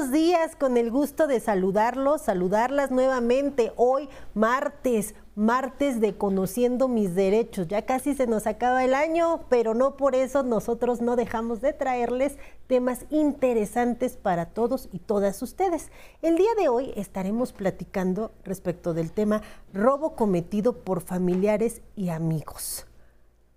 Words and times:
buenos 0.00 0.14
días, 0.14 0.56
con 0.56 0.78
el 0.78 0.90
gusto 0.90 1.26
de 1.26 1.40
saludarlos, 1.40 2.22
saludarlas 2.22 2.90
nuevamente 2.90 3.74
hoy, 3.76 4.08
martes, 4.32 5.14
martes 5.34 6.00
de 6.00 6.16
Conociendo 6.16 6.88
mis 6.88 7.14
Derechos. 7.14 7.68
Ya 7.68 7.84
casi 7.84 8.14
se 8.14 8.26
nos 8.26 8.46
acaba 8.46 8.82
el 8.82 8.94
año, 8.94 9.40
pero 9.50 9.74
no 9.74 9.98
por 9.98 10.14
eso 10.14 10.42
nosotros 10.42 11.02
no 11.02 11.16
dejamos 11.16 11.60
de 11.60 11.74
traerles 11.74 12.38
temas 12.66 13.04
interesantes 13.10 14.16
para 14.16 14.46
todos 14.46 14.88
y 14.90 15.00
todas 15.00 15.42
ustedes. 15.42 15.90
El 16.22 16.38
día 16.38 16.54
de 16.58 16.70
hoy 16.70 16.94
estaremos 16.96 17.52
platicando 17.52 18.32
respecto 18.42 18.94
del 18.94 19.12
tema 19.12 19.42
robo 19.74 20.16
cometido 20.16 20.82
por 20.82 21.02
familiares 21.02 21.82
y 21.94 22.08
amigos. 22.08 22.86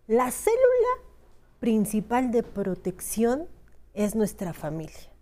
La 0.07 0.29
célula 0.29 0.59
principal 1.61 2.31
de 2.31 2.43
protección 2.43 3.47
es 3.93 4.13
nuestra 4.13 4.51
familia. 4.51 5.12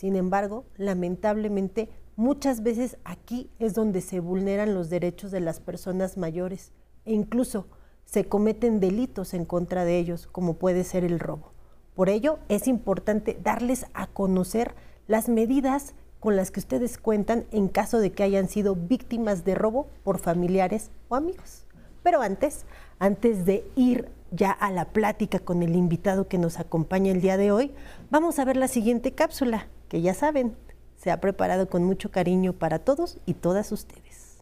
Sin 0.00 0.16
embargo, 0.16 0.64
lamentablemente, 0.78 1.90
muchas 2.16 2.62
veces 2.62 2.96
aquí 3.04 3.50
es 3.58 3.74
donde 3.74 4.00
se 4.00 4.18
vulneran 4.18 4.72
los 4.72 4.88
derechos 4.88 5.30
de 5.30 5.40
las 5.40 5.60
personas 5.60 6.16
mayores 6.16 6.72
e 7.04 7.12
incluso 7.12 7.66
se 8.06 8.24
cometen 8.24 8.80
delitos 8.80 9.34
en 9.34 9.44
contra 9.44 9.84
de 9.84 9.98
ellos, 9.98 10.26
como 10.26 10.54
puede 10.54 10.84
ser 10.84 11.04
el 11.04 11.20
robo. 11.20 11.52
Por 11.94 12.08
ello, 12.08 12.38
es 12.48 12.66
importante 12.66 13.38
darles 13.42 13.84
a 13.92 14.06
conocer 14.06 14.74
las 15.06 15.28
medidas 15.28 15.92
con 16.18 16.34
las 16.34 16.50
que 16.50 16.60
ustedes 16.60 16.96
cuentan 16.96 17.44
en 17.50 17.68
caso 17.68 17.98
de 17.98 18.12
que 18.12 18.22
hayan 18.22 18.48
sido 18.48 18.74
víctimas 18.74 19.44
de 19.44 19.54
robo 19.54 19.88
por 20.02 20.16
familiares 20.16 20.90
o 21.10 21.14
amigos. 21.14 21.66
Pero 22.02 22.22
antes, 22.22 22.64
antes 23.00 23.44
de 23.44 23.70
ir 23.76 24.08
ya 24.30 24.50
a 24.50 24.70
la 24.70 24.94
plática 24.94 25.40
con 25.40 25.62
el 25.62 25.76
invitado 25.76 26.26
que 26.26 26.38
nos 26.38 26.58
acompaña 26.58 27.12
el 27.12 27.20
día 27.20 27.36
de 27.36 27.52
hoy, 27.52 27.74
vamos 28.08 28.38
a 28.38 28.46
ver 28.46 28.56
la 28.56 28.68
siguiente 28.68 29.12
cápsula 29.12 29.68
que 29.90 30.00
ya 30.00 30.14
saben, 30.14 30.56
se 30.96 31.10
ha 31.10 31.20
preparado 31.20 31.68
con 31.68 31.84
mucho 31.84 32.10
cariño 32.10 32.54
para 32.54 32.78
todos 32.78 33.18
y 33.26 33.34
todas 33.34 33.72
ustedes. 33.72 34.38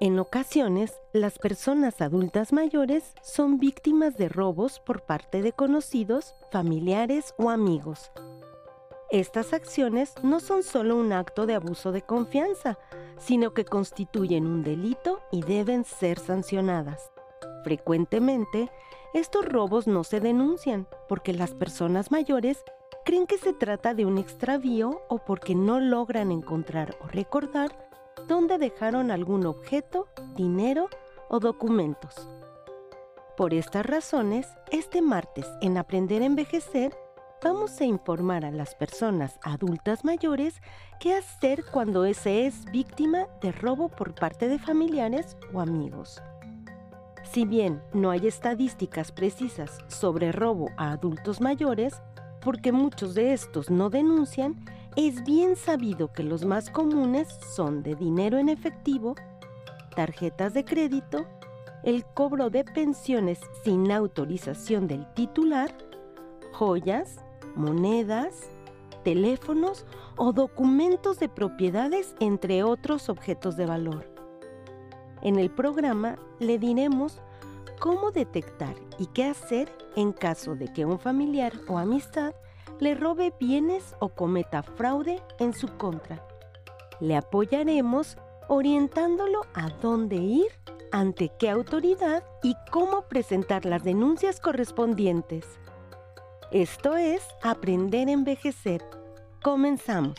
En 0.00 0.18
ocasiones, 0.18 0.92
las 1.12 1.38
personas 1.38 2.00
adultas 2.00 2.52
mayores 2.52 3.14
son 3.22 3.58
víctimas 3.58 4.16
de 4.16 4.28
robos 4.28 4.80
por 4.80 5.02
parte 5.02 5.42
de 5.42 5.52
conocidos, 5.52 6.34
familiares 6.50 7.34
o 7.36 7.50
amigos. 7.50 8.10
Estas 9.10 9.52
acciones 9.52 10.14
no 10.22 10.40
son 10.40 10.62
solo 10.62 10.96
un 10.96 11.12
acto 11.12 11.46
de 11.46 11.54
abuso 11.54 11.92
de 11.92 12.02
confianza, 12.02 12.78
sino 13.18 13.54
que 13.54 13.64
constituyen 13.64 14.46
un 14.46 14.62
delito 14.62 15.20
y 15.32 15.42
deben 15.42 15.84
ser 15.84 16.18
sancionadas. 16.18 17.10
Frecuentemente, 17.64 18.70
estos 19.14 19.44
robos 19.44 19.86
no 19.86 20.04
se 20.04 20.20
denuncian 20.20 20.86
porque 21.08 21.32
las 21.32 21.54
personas 21.54 22.10
mayores 22.10 22.62
creen 23.04 23.26
que 23.26 23.38
se 23.38 23.54
trata 23.54 23.94
de 23.94 24.04
un 24.04 24.18
extravío 24.18 25.02
o 25.08 25.18
porque 25.18 25.54
no 25.54 25.80
logran 25.80 26.30
encontrar 26.30 26.96
o 27.00 27.06
recordar 27.06 27.88
dónde 28.26 28.58
dejaron 28.58 29.10
algún 29.10 29.46
objeto, 29.46 30.08
dinero 30.34 30.88
o 31.28 31.40
documentos. 31.40 32.28
Por 33.36 33.54
estas 33.54 33.86
razones, 33.86 34.46
este 34.70 35.00
martes 35.00 35.46
en 35.62 35.78
Aprender 35.78 36.22
a 36.22 36.26
Envejecer, 36.26 36.94
vamos 37.42 37.80
a 37.80 37.84
informar 37.84 38.44
a 38.44 38.50
las 38.50 38.74
personas 38.74 39.38
adultas 39.42 40.04
mayores 40.04 40.60
qué 41.00 41.14
hacer 41.14 41.64
cuando 41.72 42.12
se 42.12 42.46
es 42.46 42.64
víctima 42.72 43.26
de 43.40 43.52
robo 43.52 43.88
por 43.88 44.14
parte 44.14 44.48
de 44.48 44.58
familiares 44.58 45.36
o 45.54 45.60
amigos. 45.60 46.20
Si 47.32 47.44
bien 47.44 47.82
no 47.92 48.10
hay 48.10 48.26
estadísticas 48.26 49.12
precisas 49.12 49.78
sobre 49.88 50.32
robo 50.32 50.70
a 50.78 50.92
adultos 50.92 51.42
mayores, 51.42 52.00
porque 52.40 52.72
muchos 52.72 53.14
de 53.14 53.34
estos 53.34 53.68
no 53.68 53.90
denuncian, 53.90 54.64
es 54.96 55.22
bien 55.24 55.54
sabido 55.54 56.10
que 56.10 56.22
los 56.22 56.46
más 56.46 56.70
comunes 56.70 57.28
son 57.54 57.82
de 57.82 57.94
dinero 57.94 58.38
en 58.38 58.48
efectivo, 58.48 59.14
tarjetas 59.94 60.54
de 60.54 60.64
crédito, 60.64 61.26
el 61.82 62.04
cobro 62.06 62.48
de 62.48 62.64
pensiones 62.64 63.40
sin 63.62 63.92
autorización 63.92 64.86
del 64.86 65.06
titular, 65.12 65.70
joyas, 66.52 67.18
monedas, 67.54 68.48
teléfonos 69.04 69.84
o 70.16 70.32
documentos 70.32 71.18
de 71.18 71.28
propiedades, 71.28 72.14
entre 72.20 72.62
otros 72.62 73.10
objetos 73.10 73.56
de 73.56 73.66
valor. 73.66 74.17
En 75.22 75.38
el 75.38 75.50
programa 75.50 76.16
le 76.38 76.58
diremos 76.58 77.20
cómo 77.78 78.10
detectar 78.10 78.74
y 78.98 79.06
qué 79.06 79.24
hacer 79.24 79.72
en 79.96 80.12
caso 80.12 80.54
de 80.54 80.72
que 80.72 80.84
un 80.84 80.98
familiar 80.98 81.52
o 81.68 81.78
amistad 81.78 82.34
le 82.80 82.94
robe 82.94 83.32
bienes 83.38 83.94
o 83.98 84.08
cometa 84.08 84.62
fraude 84.62 85.20
en 85.38 85.52
su 85.52 85.68
contra. 85.76 86.24
Le 87.00 87.16
apoyaremos 87.16 88.16
orientándolo 88.48 89.42
a 89.54 89.68
dónde 89.68 90.16
ir, 90.16 90.48
ante 90.90 91.30
qué 91.38 91.50
autoridad 91.50 92.24
y 92.42 92.54
cómo 92.70 93.02
presentar 93.02 93.66
las 93.66 93.84
denuncias 93.84 94.40
correspondientes. 94.40 95.44
Esto 96.50 96.96
es 96.96 97.22
Aprender 97.42 98.08
a 98.08 98.12
Envejecer. 98.12 98.82
Comenzamos. 99.42 100.16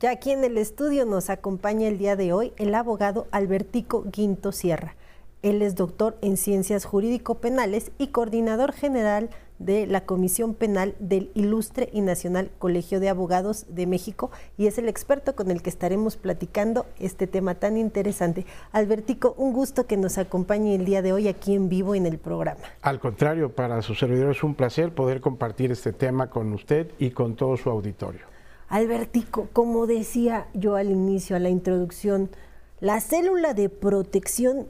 Ya 0.00 0.12
aquí 0.12 0.30
en 0.30 0.44
el 0.44 0.56
estudio 0.56 1.04
nos 1.04 1.28
acompaña 1.28 1.86
el 1.86 1.98
día 1.98 2.16
de 2.16 2.32
hoy 2.32 2.54
el 2.56 2.74
abogado 2.74 3.26
Albertico 3.32 4.02
Guinto 4.10 4.50
Sierra. 4.50 4.96
Él 5.42 5.60
es 5.60 5.74
doctor 5.74 6.16
en 6.22 6.38
ciencias 6.38 6.86
jurídico-penales 6.86 7.92
y 7.98 8.06
coordinador 8.06 8.72
general 8.72 9.28
de 9.58 9.86
la 9.86 10.06
Comisión 10.06 10.54
Penal 10.54 10.94
del 11.00 11.30
Ilustre 11.34 11.90
y 11.92 12.00
Nacional 12.00 12.50
Colegio 12.58 12.98
de 12.98 13.10
Abogados 13.10 13.66
de 13.68 13.86
México 13.86 14.30
y 14.56 14.68
es 14.68 14.78
el 14.78 14.88
experto 14.88 15.36
con 15.36 15.50
el 15.50 15.60
que 15.60 15.68
estaremos 15.68 16.16
platicando 16.16 16.86
este 16.98 17.26
tema 17.26 17.56
tan 17.56 17.76
interesante. 17.76 18.46
Albertico, 18.72 19.34
un 19.36 19.52
gusto 19.52 19.86
que 19.86 19.98
nos 19.98 20.16
acompañe 20.16 20.74
el 20.76 20.86
día 20.86 21.02
de 21.02 21.12
hoy 21.12 21.28
aquí 21.28 21.54
en 21.54 21.68
vivo 21.68 21.94
en 21.94 22.06
el 22.06 22.16
programa. 22.16 22.62
Al 22.80 23.00
contrario, 23.00 23.54
para 23.54 23.82
su 23.82 23.94
servidor 23.94 24.30
es 24.30 24.42
un 24.42 24.54
placer 24.54 24.94
poder 24.94 25.20
compartir 25.20 25.70
este 25.72 25.92
tema 25.92 26.30
con 26.30 26.54
usted 26.54 26.90
y 26.98 27.10
con 27.10 27.36
todo 27.36 27.58
su 27.58 27.68
auditorio. 27.68 28.29
Albertico, 28.70 29.48
como 29.52 29.88
decía 29.88 30.46
yo 30.54 30.76
al 30.76 30.90
inicio, 30.90 31.34
a 31.34 31.40
la 31.40 31.48
introducción, 31.50 32.30
la 32.78 33.00
célula 33.00 33.52
de 33.52 33.68
protección 33.68 34.68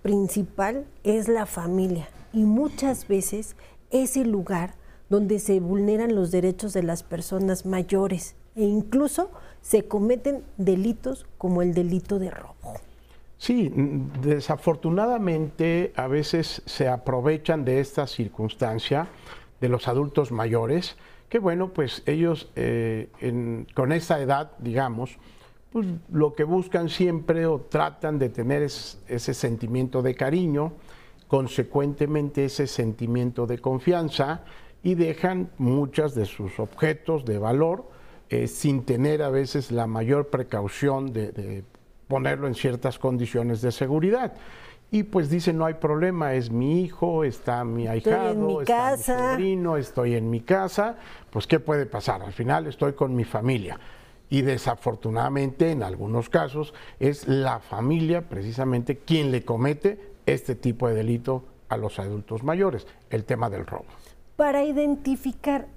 principal 0.00 0.86
es 1.02 1.28
la 1.28 1.44
familia 1.44 2.08
y 2.32 2.44
muchas 2.44 3.08
veces 3.08 3.56
es 3.90 4.16
el 4.16 4.30
lugar 4.30 4.74
donde 5.10 5.40
se 5.40 5.58
vulneran 5.58 6.14
los 6.14 6.30
derechos 6.30 6.72
de 6.72 6.84
las 6.84 7.02
personas 7.02 7.66
mayores 7.66 8.36
e 8.54 8.62
incluso 8.62 9.28
se 9.60 9.88
cometen 9.88 10.44
delitos 10.56 11.26
como 11.36 11.62
el 11.62 11.74
delito 11.74 12.20
de 12.20 12.30
robo. 12.30 12.54
Sí, 13.38 13.72
desafortunadamente 14.22 15.92
a 15.96 16.06
veces 16.06 16.62
se 16.64 16.86
aprovechan 16.86 17.64
de 17.64 17.80
esta 17.80 18.06
circunstancia 18.06 19.08
de 19.60 19.68
los 19.68 19.88
adultos 19.88 20.30
mayores 20.30 20.96
que 21.32 21.38
bueno, 21.38 21.72
pues 21.72 22.02
ellos 22.04 22.50
eh, 22.56 23.08
con 23.72 23.92
esa 23.92 24.20
edad, 24.20 24.52
digamos, 24.58 25.16
pues 25.72 25.86
lo 26.10 26.34
que 26.34 26.44
buscan 26.44 26.90
siempre 26.90 27.46
o 27.46 27.58
tratan 27.58 28.18
de 28.18 28.28
tener 28.28 28.60
es, 28.60 29.02
ese 29.08 29.32
sentimiento 29.32 30.02
de 30.02 30.14
cariño, 30.14 30.74
consecuentemente 31.28 32.44
ese 32.44 32.66
sentimiento 32.66 33.46
de 33.46 33.56
confianza 33.60 34.44
y 34.82 34.94
dejan 34.94 35.48
muchas 35.56 36.14
de 36.14 36.26
sus 36.26 36.60
objetos 36.60 37.24
de 37.24 37.38
valor 37.38 37.88
eh, 38.28 38.46
sin 38.46 38.84
tener 38.84 39.22
a 39.22 39.30
veces 39.30 39.72
la 39.72 39.86
mayor 39.86 40.28
precaución 40.28 41.14
de 41.14 41.64
ponerlo 42.08 42.46
en 42.46 42.54
ciertas 42.54 42.98
condiciones 42.98 43.62
de 43.62 43.72
seguridad 43.72 44.34
y 44.92 45.04
pues 45.04 45.30
dice 45.30 45.54
no 45.54 45.64
hay 45.64 45.74
problema, 45.74 46.34
es 46.34 46.50
mi 46.50 46.82
hijo, 46.82 47.24
está 47.24 47.64
mi 47.64 47.88
ahijado, 47.88 48.60
está 48.60 48.94
mi 48.94 49.02
sobrino, 49.02 49.76
estoy 49.78 50.14
en 50.14 50.28
mi 50.28 50.42
casa, 50.42 50.96
pues 51.30 51.46
¿qué 51.46 51.58
puede 51.58 51.86
pasar? 51.86 52.22
Al 52.22 52.34
final 52.34 52.66
estoy 52.66 52.92
con 52.92 53.16
mi 53.16 53.24
familia. 53.24 53.80
Y 54.28 54.42
desafortunadamente 54.42 55.70
en 55.70 55.82
algunos 55.82 56.28
casos 56.28 56.74
es 57.00 57.26
la 57.26 57.60
familia 57.60 58.28
precisamente 58.28 58.98
quien 58.98 59.32
le 59.32 59.46
comete 59.46 60.12
este 60.26 60.54
tipo 60.54 60.88
de 60.88 60.94
delito 60.94 61.44
a 61.70 61.78
los 61.78 61.98
adultos 61.98 62.44
mayores, 62.44 62.86
el 63.08 63.24
tema 63.24 63.48
del 63.48 63.66
robo. 63.66 63.86
Para 64.36 64.62
identificar 64.62 65.68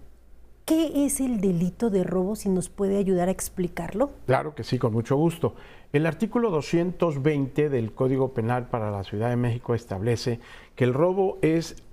qué 0.65 1.05
es 1.05 1.21
el 1.21 1.39
delito 1.39 1.89
de 1.89 2.03
robo, 2.03 2.35
si 2.35 2.49
nos 2.49 2.69
puede 2.69 2.97
ayudar 2.97 3.27
a 3.27 3.31
explicarlo. 3.31 4.11
Claro 4.25 4.55
que 4.55 4.63
sí, 4.63 4.79
con 4.79 4.93
mucho 4.93 5.15
gusto. 5.15 5.55
El 5.93 6.07
artículo 6.07 6.49
220 6.49 7.69
del 7.69 7.93
Código 7.93 8.33
Penal 8.33 8.67
para 8.67 8.91
la 8.91 9.03
Ciudad 9.03 9.29
de 9.29 9.35
México 9.35 9.75
establece 9.75 10.39
que 10.75 10.83
el 10.83 10.93
robo 10.93 11.37
es 11.41 11.83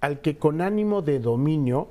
al 0.00 0.20
que 0.20 0.38
con 0.38 0.60
ánimo 0.60 1.02
de 1.02 1.18
dominio 1.20 1.88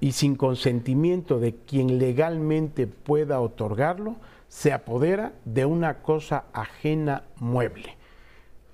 y 0.00 0.12
sin 0.12 0.36
consentimiento 0.36 1.38
de 1.38 1.56
quien 1.56 1.98
legalmente 1.98 2.86
pueda 2.86 3.40
otorgarlo, 3.40 4.16
se 4.48 4.72
apodera 4.72 5.32
de 5.44 5.64
una 5.64 6.02
cosa 6.02 6.44
ajena 6.52 7.24
mueble. 7.36 7.96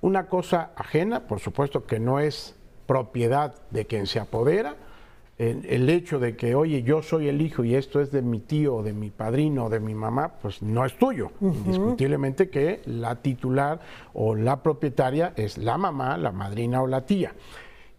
una 0.01 0.27
cosa 0.27 0.71
ajena, 0.75 1.27
por 1.27 1.39
supuesto 1.39 1.85
que 1.85 1.99
no 1.99 2.19
es 2.19 2.55
propiedad 2.85 3.55
de 3.69 3.85
quien 3.85 4.07
se 4.07 4.19
apodera, 4.19 4.77
el, 5.39 5.89
hecho 5.89 6.19
de 6.19 6.35
que, 6.35 6.53
oye, 6.53 6.83
yo 6.83 7.01
soy 7.01 7.29
el 7.29 7.41
hijo 7.41 7.63
y 7.63 7.73
esto 7.73 8.01
es 8.01 8.11
de 8.11 8.21
mi 8.21 8.39
tío, 8.39 8.75
o 8.75 8.83
de 8.83 8.91
mi 8.91 9.09
padrino, 9.09 9.65
o 9.65 9.69
de 9.69 9.79
mi 9.79 9.95
mamá, 9.95 10.33
pues 10.41 10.61
no 10.61 10.85
es 10.85 10.97
tuyo. 10.97 11.31
Indiscutiblemente 11.39 12.49
que 12.49 12.81
la 12.85 13.15
titular 13.15 13.79
o 14.13 14.35
la 14.35 14.61
propietaria 14.61 15.31
es 15.37 15.57
la 15.57 15.77
mamá, 15.77 16.17
la 16.17 16.33
madrina 16.33 16.81
o 16.81 16.87
la 16.87 17.05
tía. 17.05 17.33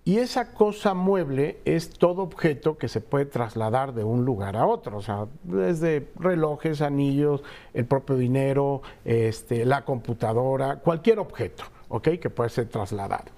Y 0.05 0.19
esa 0.19 0.53
cosa 0.53 0.93
mueble 0.93 1.61
es 1.65 1.91
todo 1.91 2.23
objeto 2.23 2.77
que 2.77 2.89
se 2.89 3.01
puede 3.01 3.25
trasladar 3.25 3.95
de 3.95 4.05
un 4.05 4.27
lugar 4.27 4.57
a 4.57 4.67
otro, 4.67 4.99
o 4.99 5.03
sea, 5.03 5.27
desde 5.43 6.09
relojes, 6.17 6.83
anillos, 6.83 7.43
el 7.73 7.87
propio 7.87 8.17
dinero, 8.17 8.83
este, 9.05 9.65
la 9.65 9.85
computadora, 9.87 10.77
cualquier 10.77 11.19
objeto, 11.19 11.65
¿ok? 11.89 12.09
Que 12.21 12.29
puede 12.29 12.51
ser 12.51 12.69
trasladado. 12.69 13.31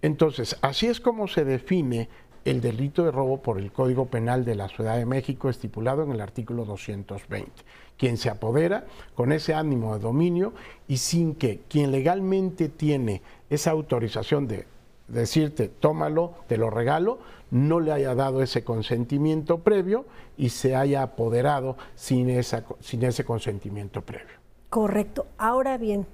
Entonces, 0.00 0.56
así 0.62 0.86
es 0.86 1.00
como 1.00 1.26
se 1.26 1.44
define 1.44 2.08
el 2.50 2.60
delito 2.60 3.04
de 3.04 3.10
robo 3.10 3.42
por 3.42 3.58
el 3.58 3.72
Código 3.72 4.06
Penal 4.06 4.44
de 4.44 4.54
la 4.54 4.68
Ciudad 4.68 4.96
de 4.96 5.04
México 5.04 5.50
estipulado 5.50 6.02
en 6.02 6.12
el 6.12 6.20
artículo 6.20 6.64
220. 6.64 7.50
Quien 7.96 8.16
se 8.16 8.30
apodera 8.30 8.86
con 9.14 9.32
ese 9.32 9.54
ánimo 9.54 9.94
de 9.94 10.00
dominio 10.00 10.54
y 10.86 10.96
sin 10.96 11.34
que 11.34 11.60
quien 11.68 11.92
legalmente 11.92 12.68
tiene 12.68 13.22
esa 13.50 13.72
autorización 13.72 14.48
de 14.48 14.66
decirte, 15.08 15.68
tómalo, 15.68 16.34
te 16.46 16.56
lo 16.56 16.70
regalo, 16.70 17.18
no 17.50 17.80
le 17.80 17.92
haya 17.92 18.14
dado 18.14 18.42
ese 18.42 18.64
consentimiento 18.64 19.58
previo 19.58 20.06
y 20.36 20.50
se 20.50 20.74
haya 20.74 21.02
apoderado 21.02 21.76
sin, 21.94 22.30
esa, 22.30 22.64
sin 22.80 23.02
ese 23.02 23.24
consentimiento 23.24 24.02
previo. 24.02 24.36
Correcto. 24.70 25.26
Ahora 25.38 25.76
bien, 25.76 26.06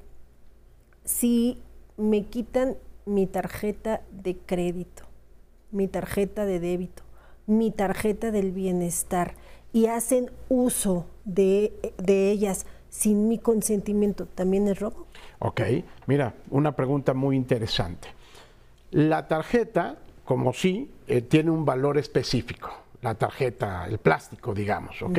si 1.05 1.61
me 1.97 2.25
quitan 2.27 2.77
mi 3.05 3.27
tarjeta 3.27 4.03
de 4.11 4.37
crédito, 4.37 5.04
mi 5.75 5.89
tarjeta 5.89 6.47
de 6.47 6.61
débito, 6.61 7.03
mi 7.47 7.71
tarjeta 7.71 8.31
del 8.31 8.53
bienestar 8.53 9.35
y 9.73 9.87
hacen 9.87 10.31
uso 10.49 11.07
de, 11.25 11.73
de 11.99 12.31
ellas 12.31 12.67
sin 12.89 13.29
mi 13.29 13.39
consentimiento, 13.39 14.27
¿también 14.27 14.69
es 14.69 14.79
robo? 14.79 15.07
Ok, 15.41 15.61
mira, 16.07 16.35
una 16.51 16.77
pregunta 16.77 17.13
muy 17.13 17.37
interesante. 17.37 18.09
La 18.93 19.27
tarjeta, 19.27 19.99
como 20.25 20.53
sí, 20.53 20.91
eh, 21.09 21.21
tiene 21.21 21.51
un 21.51 21.65
valor 21.65 21.99
específico. 21.99 22.71
La 23.03 23.17
tarjeta, 23.17 23.87
el 23.87 23.99
plástico, 23.99 24.55
digamos, 24.55 25.03
¿ok? 25.03 25.19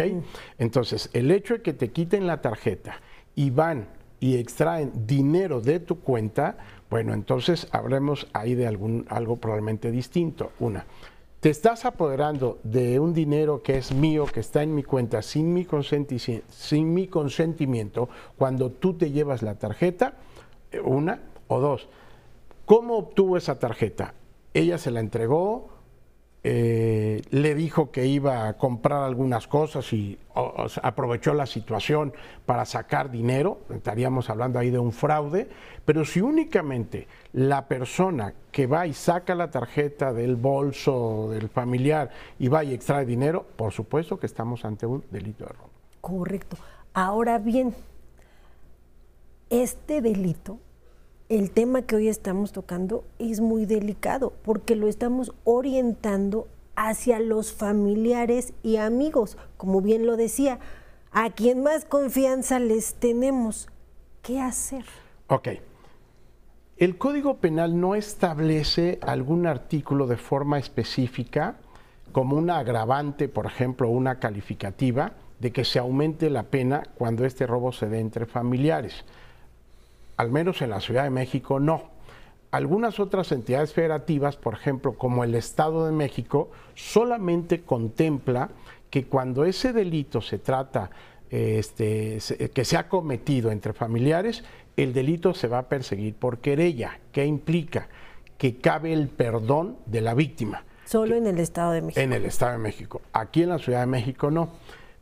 Entonces, 0.57 1.09
el 1.13 1.29
hecho 1.29 1.55
de 1.55 1.61
que 1.61 1.73
te 1.73 1.91
quiten 1.91 2.25
la 2.25 2.41
tarjeta 2.41 2.99
y 3.35 3.51
van 3.51 3.87
y 4.19 4.37
extraen 4.37 5.05
dinero 5.05 5.61
de 5.61 5.79
tu 5.79 5.99
cuenta, 5.99 6.57
bueno, 6.89 7.13
entonces 7.13 7.67
hablemos 7.71 8.27
ahí 8.33 8.55
de 8.55 8.67
algún, 8.67 9.05
algo 9.09 9.37
probablemente 9.37 9.91
distinto. 9.91 10.51
Una, 10.59 10.85
te 11.39 11.49
estás 11.49 11.85
apoderando 11.85 12.59
de 12.63 12.99
un 12.99 13.13
dinero 13.13 13.61
que 13.61 13.77
es 13.77 13.93
mío, 13.93 14.25
que 14.25 14.39
está 14.39 14.63
en 14.63 14.73
mi 14.73 14.83
cuenta 14.83 15.21
sin 15.21 15.53
mi, 15.53 15.67
sin 16.49 16.93
mi 16.93 17.07
consentimiento, 17.07 18.09
cuando 18.37 18.71
tú 18.71 18.93
te 18.93 19.11
llevas 19.11 19.41
la 19.41 19.55
tarjeta, 19.55 20.13
eh, 20.71 20.79
una, 20.79 21.19
o 21.47 21.59
dos, 21.59 21.87
¿Cómo 22.65 22.97
obtuvo 22.97 23.37
esa 23.37 23.59
tarjeta? 23.59 24.15
Ella 24.55 24.79
se 24.79 24.89
la 24.89 24.99
entregó, 24.99 25.69
eh, 26.47 27.23
le 27.31 27.55
dijo 27.55 27.89
que 27.89 28.05
iba 28.05 28.47
a 28.47 28.53
comprar 28.53 29.01
algunas 29.01 29.47
cosas 29.47 29.91
y 29.93 30.15
aprovechó 30.83 31.33
la 31.33 31.47
situación 31.47 32.13
para 32.45 32.65
sacar 32.65 33.09
dinero, 33.09 33.61
estaríamos 33.73 34.29
hablando 34.29 34.59
ahí 34.59 34.69
de 34.69 34.77
un 34.77 34.91
fraude, 34.91 35.49
pero 35.85 36.05
si 36.05 36.21
únicamente 36.21 37.07
la 37.33 37.67
persona 37.67 38.35
que 38.51 38.67
va 38.67 38.85
y 38.85 38.93
saca 38.93 39.33
la 39.33 39.49
tarjeta 39.49 40.13
del 40.13 40.35
bolso 40.35 41.29
del 41.31 41.49
familiar 41.49 42.11
y 42.37 42.47
va 42.47 42.63
y 42.63 42.75
extrae 42.75 43.07
dinero, 43.07 43.47
por 43.55 43.71
supuesto 43.71 44.19
que 44.19 44.27
estamos 44.27 44.65
ante 44.65 44.85
un 44.85 45.03
delito 45.09 45.45
de 45.45 45.51
robo. 45.51 45.71
Correcto. 45.99 46.57
Ahora 46.93 47.39
bien, 47.39 47.73
este 49.49 49.99
delito 49.99 50.59
el 51.29 51.51
tema 51.51 51.81
que 51.81 51.95
hoy 51.95 52.07
estamos 52.07 52.51
tocando 52.51 53.03
es 53.17 53.41
muy 53.41 53.65
delicado 53.65 54.33
porque 54.43 54.75
lo 54.75 54.87
estamos 54.87 55.33
orientando 55.43 56.47
hacia 56.75 57.19
los 57.19 57.51
familiares 57.53 58.53
y 58.61 58.77
amigos, 58.77 59.37
como 59.57 59.81
bien 59.81 60.05
lo 60.05 60.17
decía, 60.17 60.59
a 61.11 61.31
quien 61.31 61.63
más 61.63 61.85
confianza 61.85 62.59
les 62.59 62.95
tenemos. 62.95 63.69
¿Qué 64.21 64.39
hacer? 64.39 64.83
Ok. 65.27 65.49
El 66.77 66.97
Código 66.97 67.37
Penal 67.37 67.79
no 67.79 67.95
establece 67.95 68.99
algún 69.01 69.47
artículo 69.47 70.07
de 70.07 70.17
forma 70.17 70.59
específica 70.59 71.55
como 72.11 72.35
una 72.35 72.59
agravante, 72.59 73.29
por 73.29 73.45
ejemplo, 73.45 73.89
una 73.89 74.19
calificativa 74.19 75.13
de 75.39 75.51
que 75.51 75.65
se 75.65 75.79
aumente 75.79 76.29
la 76.29 76.43
pena 76.43 76.83
cuando 76.97 77.25
este 77.25 77.47
robo 77.47 77.71
se 77.71 77.87
dé 77.87 77.99
entre 77.99 78.25
familiares 78.25 79.05
al 80.17 80.31
menos 80.31 80.61
en 80.61 80.69
la 80.69 80.81
Ciudad 80.81 81.03
de 81.03 81.09
México, 81.09 81.59
no. 81.59 81.95
Algunas 82.51 82.99
otras 82.99 83.31
entidades 83.31 83.73
federativas, 83.73 84.37
por 84.37 84.53
ejemplo, 84.53 84.93
como 84.93 85.23
el 85.23 85.35
Estado 85.35 85.85
de 85.85 85.91
México, 85.91 86.51
solamente 86.73 87.63
contempla 87.63 88.49
que 88.89 89.05
cuando 89.05 89.43
ese 89.43 89.73
delito 89.73 90.21
se 90.21 90.39
trata, 90.39 90.89
este, 91.29 92.19
que 92.53 92.63
se 92.65 92.77
ha 92.77 92.87
cometido 92.87 93.51
entre 93.51 93.73
familiares, 93.73 94.45
el 94.77 94.93
delito 94.93 95.33
se 95.33 95.47
va 95.47 95.59
a 95.59 95.69
perseguir 95.69 96.15
por 96.15 96.39
querella. 96.39 96.99
¿Qué 97.11 97.25
implica? 97.25 97.89
Que 98.37 98.57
cabe 98.57 98.93
el 98.93 99.09
perdón 99.09 99.77
de 99.85 100.01
la 100.01 100.13
víctima. 100.13 100.63
Solo 100.85 101.15
en 101.15 101.27
el 101.27 101.39
Estado 101.39 101.71
de 101.73 101.81
México. 101.81 101.99
En 101.99 102.13
el 102.13 102.25
Estado 102.25 102.53
de 102.53 102.57
México. 102.59 103.01
Aquí 103.11 103.43
en 103.43 103.49
la 103.49 103.59
Ciudad 103.59 103.81
de 103.81 103.87
México 103.87 104.31
no. 104.31 104.51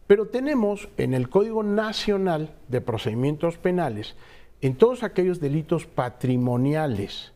Pero 0.07 0.27
tenemos 0.27 0.89
en 0.97 1.13
el 1.13 1.29
Código 1.29 1.61
Nacional 1.63 2.55
de 2.67 2.81
Procedimientos 2.81 3.57
Penales 3.57 4.15
en 4.63 4.75
todos 4.75 5.03
aquellos 5.03 5.41
delitos 5.41 5.85
patrimoniales 5.85 7.33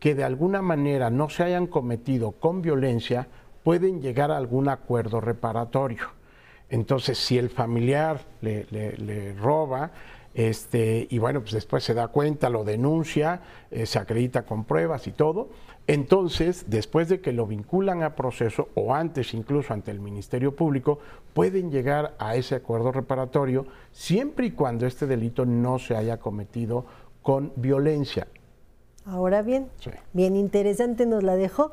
que 0.00 0.14
de 0.14 0.24
alguna 0.24 0.62
manera 0.62 1.10
no 1.10 1.28
se 1.28 1.42
hayan 1.42 1.66
cometido 1.66 2.32
con 2.32 2.62
violencia, 2.62 3.28
pueden 3.62 4.00
llegar 4.00 4.30
a 4.30 4.38
algún 4.38 4.70
acuerdo 4.70 5.20
reparatorio. 5.20 6.08
Entonces, 6.70 7.18
si 7.18 7.36
el 7.36 7.50
familiar 7.50 8.22
le, 8.40 9.34
roba, 9.38 9.90
este, 10.32 11.06
y 11.10 11.18
bueno, 11.18 11.42
pues 11.42 11.52
después 11.52 11.84
se 11.84 11.92
da 11.92 12.08
cuenta, 12.08 12.48
lo 12.48 12.64
denuncia, 12.64 13.42
eh, 13.70 13.84
se 13.84 13.98
acredita 13.98 14.46
con 14.46 14.64
pruebas 14.64 15.06
y 15.06 15.12
todo, 15.12 15.50
entonces, 15.92 16.64
después 16.68 17.10
de 17.10 17.20
que 17.20 17.32
lo 17.32 17.46
vinculan 17.46 18.02
a 18.02 18.16
proceso 18.16 18.70
o 18.74 18.94
antes 18.94 19.34
incluso 19.34 19.74
ante 19.74 19.90
el 19.90 20.00
Ministerio 20.00 20.56
Público, 20.56 21.00
pueden 21.34 21.70
llegar 21.70 22.14
a 22.18 22.34
ese 22.34 22.54
acuerdo 22.54 22.92
reparatorio 22.92 23.66
siempre 23.90 24.46
y 24.46 24.50
cuando 24.52 24.86
este 24.86 25.06
delito 25.06 25.44
no 25.44 25.78
se 25.78 25.94
haya 25.94 26.18
cometido 26.18 26.86
con 27.20 27.52
violencia. 27.56 28.26
Ahora 29.04 29.42
bien, 29.42 29.68
bien 30.14 30.34
interesante 30.34 31.04
nos 31.04 31.22
la 31.22 31.36
dejo. 31.36 31.72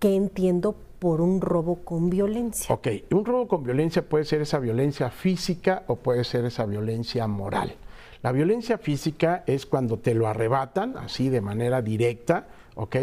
¿Qué 0.00 0.16
entiendo 0.16 0.76
por 0.98 1.22
un 1.22 1.40
robo 1.40 1.76
con 1.76 2.10
violencia? 2.10 2.74
Ok, 2.74 2.88
un 3.10 3.24
robo 3.24 3.48
con 3.48 3.64
violencia 3.64 4.06
puede 4.06 4.26
ser 4.26 4.42
esa 4.42 4.58
violencia 4.58 5.08
física 5.08 5.84
o 5.86 5.96
puede 5.96 6.24
ser 6.24 6.44
esa 6.44 6.66
violencia 6.66 7.26
moral. 7.26 7.74
La 8.22 8.32
violencia 8.32 8.76
física 8.76 9.44
es 9.46 9.64
cuando 9.64 9.98
te 9.98 10.12
lo 10.12 10.26
arrebatan 10.26 10.98
así 10.98 11.30
de 11.30 11.40
manera 11.40 11.80
directa, 11.80 12.48
¿ok? 12.80 12.96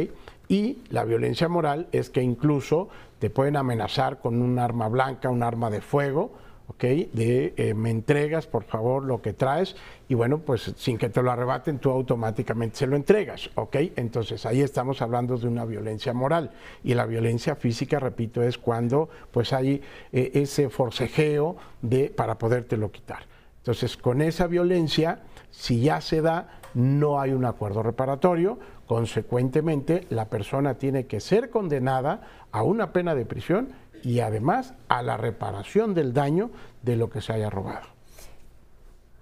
Y 0.48 0.80
la 0.90 1.06
violencia 1.06 1.48
moral 1.48 1.88
es 1.92 2.10
que 2.10 2.22
incluso 2.22 2.90
te 3.20 3.30
pueden 3.30 3.56
amenazar 3.58 4.20
con 4.20 4.42
un 4.42 4.58
arma 4.58 4.88
blanca, 4.88 5.30
un 5.30 5.44
arma 5.44 5.70
de 5.70 5.82
fuego, 5.82 6.32
¿ok? 6.68 6.84
De 6.84 7.54
eh, 7.58 7.74
me 7.76 7.92
entregas 7.92 8.48
por 8.48 8.64
favor 8.64 9.04
lo 9.04 9.22
que 9.22 9.34
traes 9.34 9.76
y 10.10 10.16
bueno, 10.16 10.40
pues 10.40 10.74
sin 10.78 10.98
que 10.98 11.10
te 11.10 11.22
lo 11.22 11.32
arrebaten 11.32 11.78
tú 11.78 11.92
automáticamente 11.92 12.78
se 12.78 12.88
lo 12.88 12.96
entregas, 12.96 13.52
¿ok? 13.56 13.76
Entonces 13.98 14.46
ahí 14.48 14.62
estamos 14.62 15.02
hablando 15.02 15.38
de 15.38 15.48
una 15.48 15.66
violencia 15.66 16.14
moral 16.14 16.52
y 16.84 16.96
la 16.96 17.06
violencia 17.06 17.56
física, 17.56 18.00
repito, 18.00 18.42
es 18.42 18.58
cuando 18.58 19.10
pues 19.32 19.54
hay 19.54 19.82
eh, 20.12 20.32
ese 20.34 20.70
forcejeo 20.70 21.56
de, 21.82 22.10
para 22.10 22.38
podértelo 22.38 22.92
quitar. 22.92 23.24
Entonces 23.60 23.96
con 23.96 24.22
esa 24.22 24.48
violencia, 24.48 25.20
si 25.52 25.82
ya 25.82 26.02
se 26.02 26.22
da, 26.22 26.62
no 26.74 27.20
hay 27.20 27.32
un 27.32 27.46
acuerdo 27.46 27.84
reparatorio, 27.84 28.60
Consecuentemente, 28.88 30.08
la 30.10 30.30
persona 30.30 30.76
tiene 30.76 31.08
que 31.08 31.20
ser 31.20 31.50
condenada 31.50 32.22
a 32.52 32.64
una 32.64 32.94
pena 32.94 33.16
de 33.16 33.26
prisión 33.26 33.74
y 34.02 34.22
además 34.22 34.74
a 34.88 35.02
la 35.04 35.18
reparación 35.18 35.94
del 35.94 36.14
daño 36.14 36.52
de 36.84 36.96
lo 36.96 37.10
que 37.10 37.22
se 37.22 37.34
haya 37.34 37.50
robado. 37.50 37.86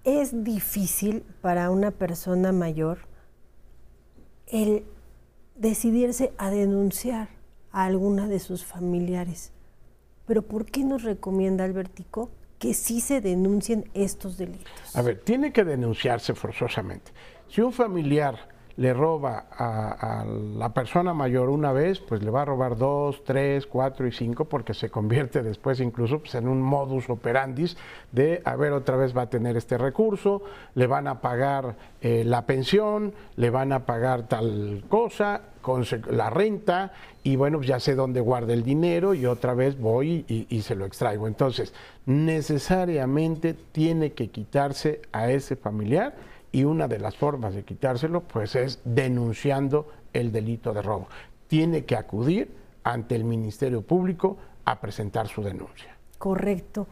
Es 0.04 0.44
difícil 0.44 1.24
para 1.42 1.72
una 1.72 1.90
persona 1.90 2.52
mayor 2.52 3.00
el 4.46 4.84
decidirse 5.56 6.32
a 6.38 6.52
denunciar 6.52 7.30
a 7.72 7.86
alguna 7.86 8.28
de 8.28 8.40
sus 8.40 8.64
familiares. 8.64 9.52
Pero 10.28 10.44
¿por 10.44 10.66
qué 10.66 10.84
nos 10.84 11.02
recomienda 11.02 11.64
Albertico 11.64 12.30
que 12.60 12.76
sí 12.76 13.02
se 13.02 13.20
denuncien 13.20 13.90
estos 13.96 14.38
delitos? 14.38 14.96
A 14.96 15.02
ver, 15.02 15.22
tiene 15.22 15.52
que 15.52 15.64
denunciarse 15.64 16.36
forzosamente. 16.36 17.12
Si 17.48 17.62
un 17.62 17.74
familiar 17.74 18.55
le 18.78 18.94
roba 18.94 19.46
a, 19.52 20.26
la 20.26 20.74
persona 20.74 21.14
mayor 21.14 21.50
una 21.50 21.72
vez, 21.72 22.00
pues 22.00 22.22
le 22.22 22.30
va 22.30 22.42
a 22.42 22.46
robar 22.46 22.78
dos, 22.78 23.24
tres, 23.24 23.66
cuatro 23.66 24.06
y 24.06 24.12
cinco, 24.12 24.46
porque 24.46 24.74
se 24.74 24.90
convierte 24.90 25.44
después 25.44 25.80
incluso 25.80 26.20
pues, 26.20 26.36
en 26.36 26.48
un 26.48 26.62
modus 26.62 27.10
operandis 27.10 27.78
de, 28.12 28.42
a 28.44 28.56
ver, 28.56 28.74
otra 28.74 28.98
vez 28.98 29.16
va 29.16 29.24
a 29.24 29.30
tener 29.30 29.56
este 29.56 29.78
recurso, 29.78 30.44
le 30.74 30.88
van 30.88 31.08
a 31.08 31.22
pagar 31.22 31.76
eh, 32.02 32.24
la 32.26 32.46
pensión, 32.46 33.14
le 33.38 33.50
van 33.50 33.72
a 33.72 33.86
pagar 33.86 34.28
tal 34.28 34.84
cosa, 34.90 35.42
la 36.12 36.30
renta, 36.30 36.94
y 37.24 37.38
bueno, 37.38 37.62
ya 37.64 37.80
sé 37.80 37.96
dónde 37.96 38.22
guarda 38.22 38.54
el 38.54 38.64
dinero 38.64 39.16
y 39.16 39.26
otra 39.26 39.56
vez 39.56 39.80
voy 39.80 40.24
y 40.28 40.62
se 40.62 40.76
lo 40.76 40.86
extraigo. 40.86 41.28
Entonces, 41.28 41.74
necesariamente 42.06 43.56
tiene 43.72 44.12
que 44.12 44.28
quitarse 44.28 45.02
a 45.12 45.32
ese 45.32 45.56
familiar 45.56 46.14
y 46.56 46.64
una 46.64 46.88
de 46.88 47.00
las 47.00 47.18
formas 47.18 47.54
de 47.54 47.66
quitárselo 47.66 48.22
pues 48.22 48.56
es 48.56 48.80
denunciando 48.86 49.90
el 50.14 50.32
delito 50.32 50.74
de 50.74 50.82
robo. 50.82 51.10
Tiene 51.48 51.84
que 51.84 51.98
acudir 51.98 52.50
ante 52.82 53.14
el 53.16 53.26
Ministerio 53.26 53.82
Público 53.82 54.38
a 54.64 54.80
presentar 54.80 55.28
su 55.28 55.44
denuncia. 55.44 55.98
Correcto. 56.18 56.88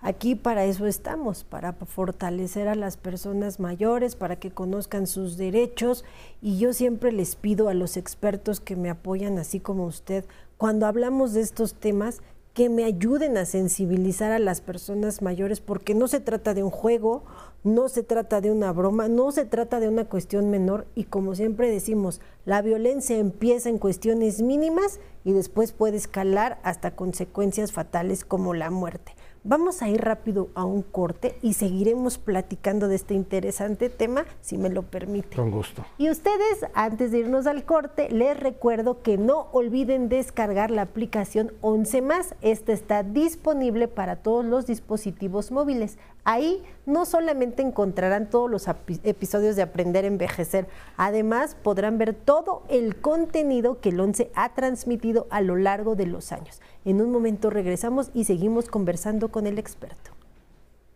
Aquí 0.00 0.36
para 0.36 0.66
eso 0.66 0.86
estamos, 0.86 1.42
para 1.42 1.72
fortalecer 1.72 2.68
a 2.68 2.76
las 2.76 2.96
personas 2.96 3.58
mayores, 3.58 4.14
para 4.14 4.36
que 4.36 4.52
conozcan 4.52 5.08
sus 5.08 5.36
derechos 5.36 6.04
y 6.40 6.60
yo 6.60 6.72
siempre 6.72 7.10
les 7.10 7.34
pido 7.34 7.68
a 7.68 7.74
los 7.74 7.96
expertos 7.96 8.60
que 8.60 8.76
me 8.76 8.88
apoyan, 8.88 9.36
así 9.38 9.58
como 9.58 9.86
usted, 9.86 10.26
cuando 10.58 10.86
hablamos 10.86 11.32
de 11.32 11.40
estos 11.40 11.74
temas, 11.74 12.22
que 12.58 12.68
me 12.68 12.82
ayuden 12.82 13.36
a 13.36 13.44
sensibilizar 13.44 14.32
a 14.32 14.40
las 14.40 14.60
personas 14.60 15.22
mayores, 15.22 15.60
porque 15.60 15.94
no 15.94 16.08
se 16.08 16.18
trata 16.18 16.54
de 16.54 16.64
un 16.64 16.70
juego, 16.70 17.22
no 17.62 17.88
se 17.88 18.02
trata 18.02 18.40
de 18.40 18.50
una 18.50 18.72
broma, 18.72 19.06
no 19.06 19.30
se 19.30 19.44
trata 19.44 19.78
de 19.78 19.86
una 19.86 20.06
cuestión 20.06 20.50
menor 20.50 20.88
y 20.96 21.04
como 21.04 21.36
siempre 21.36 21.70
decimos, 21.70 22.20
la 22.44 22.60
violencia 22.60 23.16
empieza 23.16 23.68
en 23.68 23.78
cuestiones 23.78 24.42
mínimas 24.42 24.98
y 25.24 25.34
después 25.34 25.70
puede 25.70 25.98
escalar 25.98 26.58
hasta 26.64 26.96
consecuencias 26.96 27.70
fatales 27.70 28.24
como 28.24 28.54
la 28.54 28.70
muerte. 28.70 29.14
Vamos 29.48 29.80
a 29.80 29.88
ir 29.88 30.02
rápido 30.02 30.50
a 30.54 30.66
un 30.66 30.82
corte 30.82 31.38
y 31.40 31.54
seguiremos 31.54 32.18
platicando 32.18 32.86
de 32.86 32.96
este 32.96 33.14
interesante 33.14 33.88
tema, 33.88 34.26
si 34.42 34.58
me 34.58 34.68
lo 34.68 34.82
permite. 34.82 35.36
Con 35.36 35.50
gusto. 35.50 35.86
Y 35.96 36.10
ustedes, 36.10 36.66
antes 36.74 37.12
de 37.12 37.20
irnos 37.20 37.46
al 37.46 37.64
corte, 37.64 38.10
les 38.10 38.38
recuerdo 38.38 39.00
que 39.00 39.16
no 39.16 39.48
olviden 39.52 40.10
descargar 40.10 40.70
la 40.70 40.82
aplicación 40.82 41.54
11 41.62 42.02
más. 42.02 42.34
Esta 42.42 42.74
está 42.74 43.02
disponible 43.02 43.88
para 43.88 44.16
todos 44.16 44.44
los 44.44 44.66
dispositivos 44.66 45.50
móviles. 45.50 45.96
Ahí 46.24 46.62
no 46.84 47.06
solamente 47.06 47.62
encontrarán 47.62 48.28
todos 48.28 48.50
los 48.50 48.66
episodios 49.02 49.56
de 49.56 49.62
Aprender 49.62 50.04
a 50.04 50.08
Envejecer, 50.08 50.66
además 50.98 51.56
podrán 51.62 51.96
ver 51.96 52.12
todo 52.12 52.64
el 52.68 52.96
contenido 53.00 53.80
que 53.80 53.88
el 53.90 54.00
11 54.00 54.30
ha 54.34 54.54
transmitido 54.54 55.26
a 55.30 55.40
lo 55.40 55.56
largo 55.56 55.96
de 55.96 56.04
los 56.04 56.32
años. 56.32 56.60
En 56.84 57.00
un 57.00 57.10
momento 57.12 57.50
regresamos 57.50 58.10
y 58.14 58.24
seguimos 58.24 58.68
conversando 58.68 59.30
con 59.30 59.37
el 59.46 59.58
experto. 59.58 60.10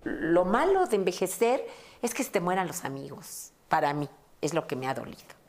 Lo 0.04 0.44
malo 0.44 0.86
de 0.86 0.96
envejecer 0.96 1.64
es 2.02 2.14
que 2.14 2.24
se 2.24 2.30
te 2.30 2.40
mueran 2.40 2.66
los 2.66 2.84
amigos. 2.84 3.52
Para 3.68 3.94
mí 3.94 4.08
es 4.40 4.52
lo 4.54 4.66
que 4.66 4.76
me 4.76 4.88
ha 4.88 4.94
dolido. 4.94 5.42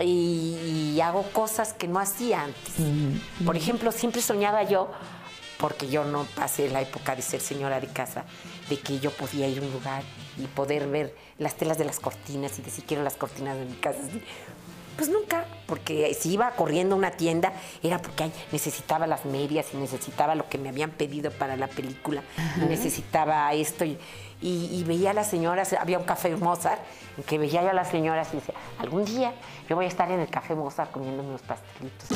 Y, 0.00 1.00
hago 1.00 1.22
cosas 1.32 1.72
que 1.72 1.88
no 1.88 1.98
hacía 1.98 2.42
antes. 2.42 2.74
Por 3.44 3.56
ejemplo, 3.56 3.90
siempre 3.90 4.20
soñaba 4.20 4.62
yo, 4.62 4.88
porque 5.58 5.88
yo 5.88 6.04
no 6.04 6.24
pasé 6.36 6.68
la 6.68 6.80
época 6.82 7.16
de 7.16 7.22
ser 7.22 7.40
señora 7.40 7.80
de 7.80 7.88
casa, 7.88 8.24
de 8.68 8.78
que 8.78 9.00
yo 9.00 9.10
podía 9.10 9.48
ir 9.48 9.58
a 9.58 9.62
un 9.62 9.72
lugar 9.72 10.02
y 10.36 10.46
poder 10.46 10.88
ver 10.88 11.16
las 11.38 11.56
telas 11.56 11.78
de 11.78 11.84
las 11.84 11.98
cortinas 11.98 12.58
y 12.58 12.62
decir 12.62 12.84
quiero 12.84 13.02
las 13.02 13.16
cortinas 13.16 13.56
de 13.56 13.64
mi 13.64 13.74
casa. 13.76 14.00
Pues 14.98 15.10
nunca, 15.10 15.44
porque 15.66 16.12
si 16.12 16.32
iba 16.32 16.50
corriendo 16.50 16.96
a 16.96 16.98
una 16.98 17.12
tienda 17.12 17.52
era 17.84 18.02
porque 18.02 18.32
necesitaba 18.50 19.06
las 19.06 19.24
medias 19.24 19.68
y 19.72 19.76
necesitaba 19.76 20.34
lo 20.34 20.48
que 20.48 20.58
me 20.58 20.70
habían 20.70 20.90
pedido 20.90 21.30
para 21.30 21.56
la 21.56 21.68
película, 21.68 22.24
y 22.56 22.64
necesitaba 22.64 23.52
esto. 23.54 23.84
Y, 24.40 24.84
veía 24.88 25.10
a 25.10 25.14
las 25.14 25.30
señoras, 25.30 25.72
había 25.74 25.98
un 26.00 26.04
café 26.04 26.34
Mozart, 26.34 26.80
en 27.16 27.22
que 27.22 27.38
veía 27.38 27.62
yo 27.62 27.70
a 27.70 27.74
las 27.74 27.88
señoras 27.90 28.28
y 28.32 28.38
decía, 28.38 28.56
algún 28.80 29.04
día 29.04 29.34
yo 29.68 29.76
voy 29.76 29.84
a 29.84 29.88
estar 29.88 30.10
en 30.10 30.18
el 30.18 30.28
café 30.28 30.56
Mozart 30.56 30.90
comiendo 30.90 31.22
unos 31.22 31.42
pastelitos. 31.42 32.08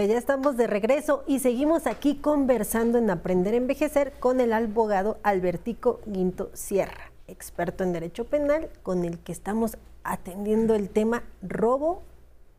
Pues 0.00 0.08
ya 0.08 0.16
estamos 0.16 0.56
de 0.56 0.66
regreso 0.66 1.24
y 1.26 1.40
seguimos 1.40 1.86
aquí 1.86 2.14
conversando 2.14 2.96
en 2.96 3.10
Aprender 3.10 3.52
a 3.52 3.58
Envejecer 3.58 4.14
con 4.18 4.40
el 4.40 4.54
abogado 4.54 5.18
Albertico 5.22 6.00
Guinto 6.06 6.48
Sierra, 6.54 7.12
experto 7.28 7.84
en 7.84 7.92
Derecho 7.92 8.24
Penal, 8.24 8.70
con 8.82 9.04
el 9.04 9.18
que 9.18 9.30
estamos 9.32 9.76
atendiendo 10.02 10.74
el 10.74 10.88
tema 10.88 11.22
robo 11.42 12.00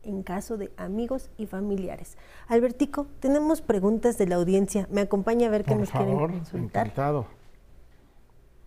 en 0.04 0.22
caso 0.22 0.56
de 0.56 0.70
amigos 0.76 1.30
y 1.36 1.46
familiares. 1.46 2.16
Albertico, 2.46 3.08
tenemos 3.18 3.60
preguntas 3.60 4.18
de 4.18 4.28
la 4.28 4.36
audiencia. 4.36 4.86
Me 4.92 5.00
acompaña 5.00 5.48
a 5.48 5.50
ver 5.50 5.64
qué 5.64 5.74
nos 5.74 5.90
quieren 5.90 6.16
consultar. 6.16 6.86
Encantado. 6.86 7.26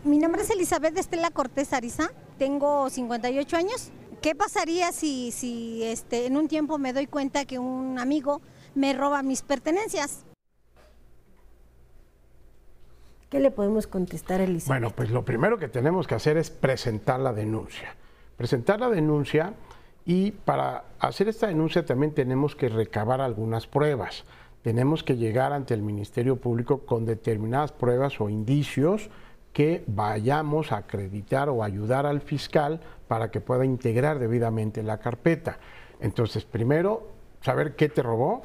Mi 0.04 0.18
nombre 0.18 0.42
es 0.42 0.50
Elizabeth 0.50 0.98
Estela 0.98 1.32
Cortés 1.32 1.72
Ariza, 1.72 2.10
tengo 2.38 2.90
58 2.90 3.56
años. 3.56 3.92
¿Qué 4.22 4.36
pasaría 4.36 4.92
si, 4.92 5.32
si 5.32 5.82
este, 5.84 6.26
en 6.26 6.36
un 6.36 6.50
tiempo 6.50 6.78
me 6.78 6.92
doy 6.92 7.08
cuenta 7.08 7.46
que 7.46 7.58
un 7.58 8.00
amigo 8.00 8.42
me 8.76 8.94
roba 8.94 9.24
mis 9.24 9.42
pertenencias. 9.42 10.26
¿Qué 13.30 13.40
le 13.40 13.52
podemos 13.52 13.88
contestar, 13.88 14.40
Elizabeth? 14.42 14.68
Bueno, 14.68 14.96
pues 14.96 15.10
lo 15.10 15.26
primero 15.26 15.58
que 15.58 15.68
tenemos 15.68 16.08
que 16.08 16.16
hacer 16.16 16.38
es 16.38 16.52
presentar 16.52 17.20
la 17.20 17.34
denuncia. 17.34 17.96
Presentar 18.38 18.80
la 18.80 18.90
denuncia 18.90 19.54
y 20.06 20.32
para 20.32 20.86
hacer 21.00 21.28
esta 21.28 21.48
denuncia 21.48 21.86
también 21.86 22.14
tenemos 22.14 22.56
que 22.56 22.70
recabar 22.70 23.22
algunas 23.22 23.66
pruebas. 23.66 24.24
Tenemos 24.62 25.04
que 25.04 25.18
llegar 25.18 25.54
ante 25.54 25.74
el 25.74 25.82
Ministerio 25.82 26.38
Público 26.38 26.86
con 26.86 27.06
determinadas 27.06 27.72
pruebas 27.72 28.22
o 28.22 28.30
indicios 28.30 29.10
que 29.54 29.84
vayamos 29.88 30.72
a 30.72 30.78
acreditar 30.78 31.50
o 31.50 31.64
ayudar 31.64 32.06
al 32.06 32.22
fiscal 32.22 32.82
para 33.08 33.32
que 33.32 33.42
pueda 33.42 33.66
integrar 33.66 34.20
debidamente 34.20 34.84
la 34.84 35.00
carpeta. 35.00 35.60
Entonces, 36.00 36.46
primero, 36.46 37.08
saber 37.42 37.76
qué 37.76 37.90
te 37.90 38.04
robó, 38.04 38.44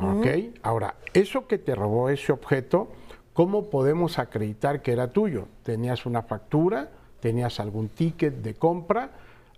¿Ok? 0.00 0.26
Ahora, 0.62 0.96
eso 1.12 1.46
que 1.46 1.58
te 1.58 1.74
robó 1.74 2.08
ese 2.08 2.32
objeto, 2.32 2.88
¿cómo 3.32 3.70
podemos 3.70 4.18
acreditar 4.18 4.82
que 4.82 4.92
era 4.92 5.12
tuyo? 5.12 5.46
¿Tenías 5.62 6.06
una 6.06 6.22
factura? 6.22 6.90
¿Tenías 7.20 7.60
algún 7.60 7.88
ticket 7.88 8.42
de 8.42 8.54
compra? 8.54 9.10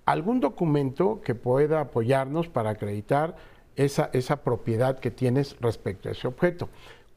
¿Algún 0.05 0.41
documento 0.41 1.21
que 1.23 1.35
pueda 1.35 1.81
apoyarnos 1.81 2.49
para 2.49 2.71
acreditar 2.71 3.37
esa, 3.77 4.11
esa 4.13 4.43
propiedad 4.43 4.99
que 4.99 5.11
tienes 5.11 5.57
respecto 5.61 6.09
a 6.09 6.13
ese 6.13 6.27
objeto? 6.27 6.69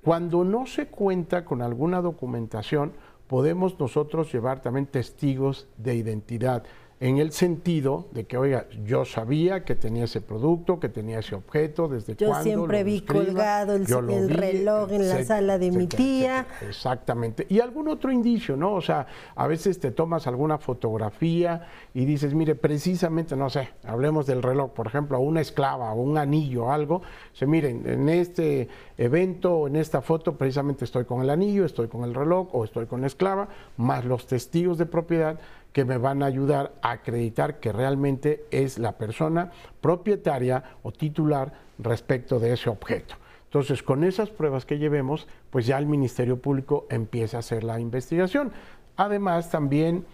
Cuando 0.03 0.43
no 0.43 0.67
se 0.67 0.87
cuenta 0.87 1.45
con 1.45 1.61
alguna 1.63 2.01
documentación, 2.01 2.93
podemos 3.27 3.79
nosotros 3.79 4.31
llevar 4.31 4.61
también 4.61 4.85
testigos 4.85 5.67
de 5.77 5.95
identidad 5.95 6.63
en 7.01 7.17
el 7.17 7.33
sentido 7.33 8.07
de 8.11 8.23
que, 8.23 8.37
oiga, 8.37 8.67
yo 8.85 9.03
sabía 9.03 9.65
que 9.65 9.75
tenía 9.75 10.05
ese 10.05 10.21
producto, 10.21 10.79
que 10.79 10.87
tenía 10.87 11.19
ese 11.19 11.35
objeto, 11.35 11.89
desde 11.89 12.15
yo 12.15 12.29
cuándo. 12.29 12.49
Yo 12.49 12.55
siempre 12.55 12.83
vi 12.85 13.01
colgado 13.01 13.75
el, 13.75 14.29
reloj 14.29 14.93
en 14.93 15.09
la 15.09 15.25
sala 15.25 15.57
de 15.57 15.71
mi 15.71 15.87
tía. 15.87 16.47
Exactamente. 16.65 17.47
Y 17.49 17.59
algún 17.59 17.89
otro 17.89 18.13
indicio, 18.13 18.55
¿no? 18.55 18.73
O 18.73 18.81
sea, 18.81 19.07
a 19.35 19.45
veces 19.45 19.79
te 19.81 19.91
tomas 19.91 20.25
alguna 20.25 20.57
fotografía 20.57 21.67
y 21.93 22.05
dices, 22.05 22.33
mire, 22.33 22.55
precisamente, 22.55 23.35
no 23.35 23.49
sé, 23.49 23.69
hablemos 23.83 24.25
del 24.25 24.41
reloj, 24.41 24.71
por 24.71 24.87
ejemplo, 24.87 25.19
una 25.19 25.41
esclava 25.41 25.91
o 25.91 26.01
un 26.01 26.17
anillo 26.17 26.65
o 26.65 26.71
algo. 26.71 27.01
Se 27.33 27.45
miren, 27.45 27.83
en 27.89 28.07
este 28.07 28.69
evento 28.97 29.53
o 29.53 29.67
en 29.67 29.75
esta 29.75 30.01
foto, 30.01 30.37
precisamente 30.37 30.85
estoy 30.85 31.03
con 31.03 31.21
el 31.21 31.29
anillo, 31.29 31.65
estoy 31.65 31.89
con 31.89 32.05
el 32.05 32.13
reloj 32.13 32.47
o 32.53 32.63
estoy 32.63 32.85
con 32.85 33.01
la 33.01 33.07
esclava, 33.07 33.49
más 33.75 34.05
los 34.05 34.27
testigos 34.27 34.77
de 34.77 34.85
propiedad 34.85 35.39
que 35.75 35.83
me 35.83 35.97
van 35.97 36.23
a 36.23 36.27
ayudar 36.27 36.71
a 36.81 36.91
acreditar 36.91 37.59
que 37.59 37.73
realmente 37.73 38.45
es 38.49 38.79
la 38.79 38.93
persona 38.93 39.51
propietaria 39.81 40.63
o 40.83 40.93
titular 40.93 41.51
respecto 41.79 42.39
de 42.39 42.53
ese 42.53 42.69
objeto. 42.69 43.15
Entonces, 43.43 43.83
con 43.83 44.05
esas 44.05 44.29
pruebas 44.29 44.65
que 44.65 44.77
llevemos, 44.77 45.27
pues 45.49 45.65
ya 45.65 45.77
el 45.77 45.85
Ministerio 45.85 46.39
Público 46.39 46.87
empieza 46.89 47.35
a 47.35 47.39
hacer 47.41 47.65
la 47.65 47.81
investigación. 47.81 48.53
Además, 48.95 49.51
también 49.51 50.05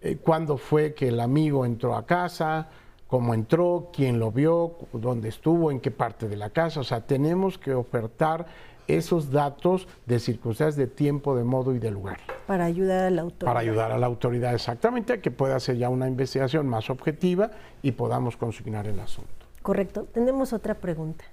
eh, 0.00 0.16
cuándo 0.16 0.56
fue 0.56 0.94
que 0.94 1.08
el 1.08 1.20
amigo 1.20 1.66
entró 1.66 1.96
a 1.96 2.06
casa, 2.06 2.70
cómo 3.06 3.34
entró, 3.34 3.90
quién 3.92 4.18
lo 4.18 4.32
vio, 4.32 4.74
dónde 4.94 5.28
estuvo, 5.28 5.70
en 5.70 5.80
qué 5.80 5.90
parte 5.90 6.28
de 6.28 6.38
la 6.38 6.48
casa. 6.48 6.80
O 6.80 6.84
sea, 6.84 7.06
tenemos 7.06 7.58
que 7.58 7.74
ofertar 7.74 8.46
esos 8.88 9.30
datos 9.30 9.86
de 10.06 10.18
circunstancias 10.18 10.76
de 10.76 10.86
tiempo, 10.86 11.36
de 11.36 11.44
modo 11.44 11.74
y 11.74 11.78
de 11.78 11.90
lugar. 11.90 12.20
Para 12.50 12.64
ayudar 12.64 13.04
a 13.04 13.10
la 13.10 13.22
autoridad. 13.22 13.46
Para 13.46 13.60
ayudar 13.60 13.92
a 13.92 13.96
la 13.96 14.06
autoridad, 14.06 14.52
exactamente, 14.52 15.12
a 15.12 15.20
que 15.20 15.30
pueda 15.30 15.54
hacer 15.54 15.76
ya 15.76 15.88
una 15.88 16.08
investigación 16.08 16.66
más 16.66 16.90
objetiva 16.90 17.52
y 17.80 17.92
podamos 17.92 18.36
consignar 18.36 18.88
el 18.88 18.98
asunto. 18.98 19.30
Correcto. 19.62 20.08
Tenemos 20.12 20.52
otra 20.52 20.74
pregunta. 20.74 21.24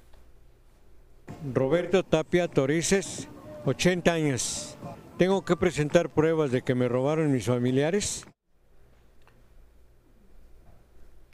Roberto 1.55 2.03
Tapia 2.03 2.47
Torices, 2.47 3.27
80 3.65 4.13
años. 4.13 4.77
¿Tengo 5.17 5.43
que 5.43 5.57
presentar 5.57 6.09
pruebas 6.09 6.51
de 6.51 6.61
que 6.61 6.75
me 6.75 6.87
robaron 6.87 7.31
mis 7.31 7.47
familiares? 7.47 8.23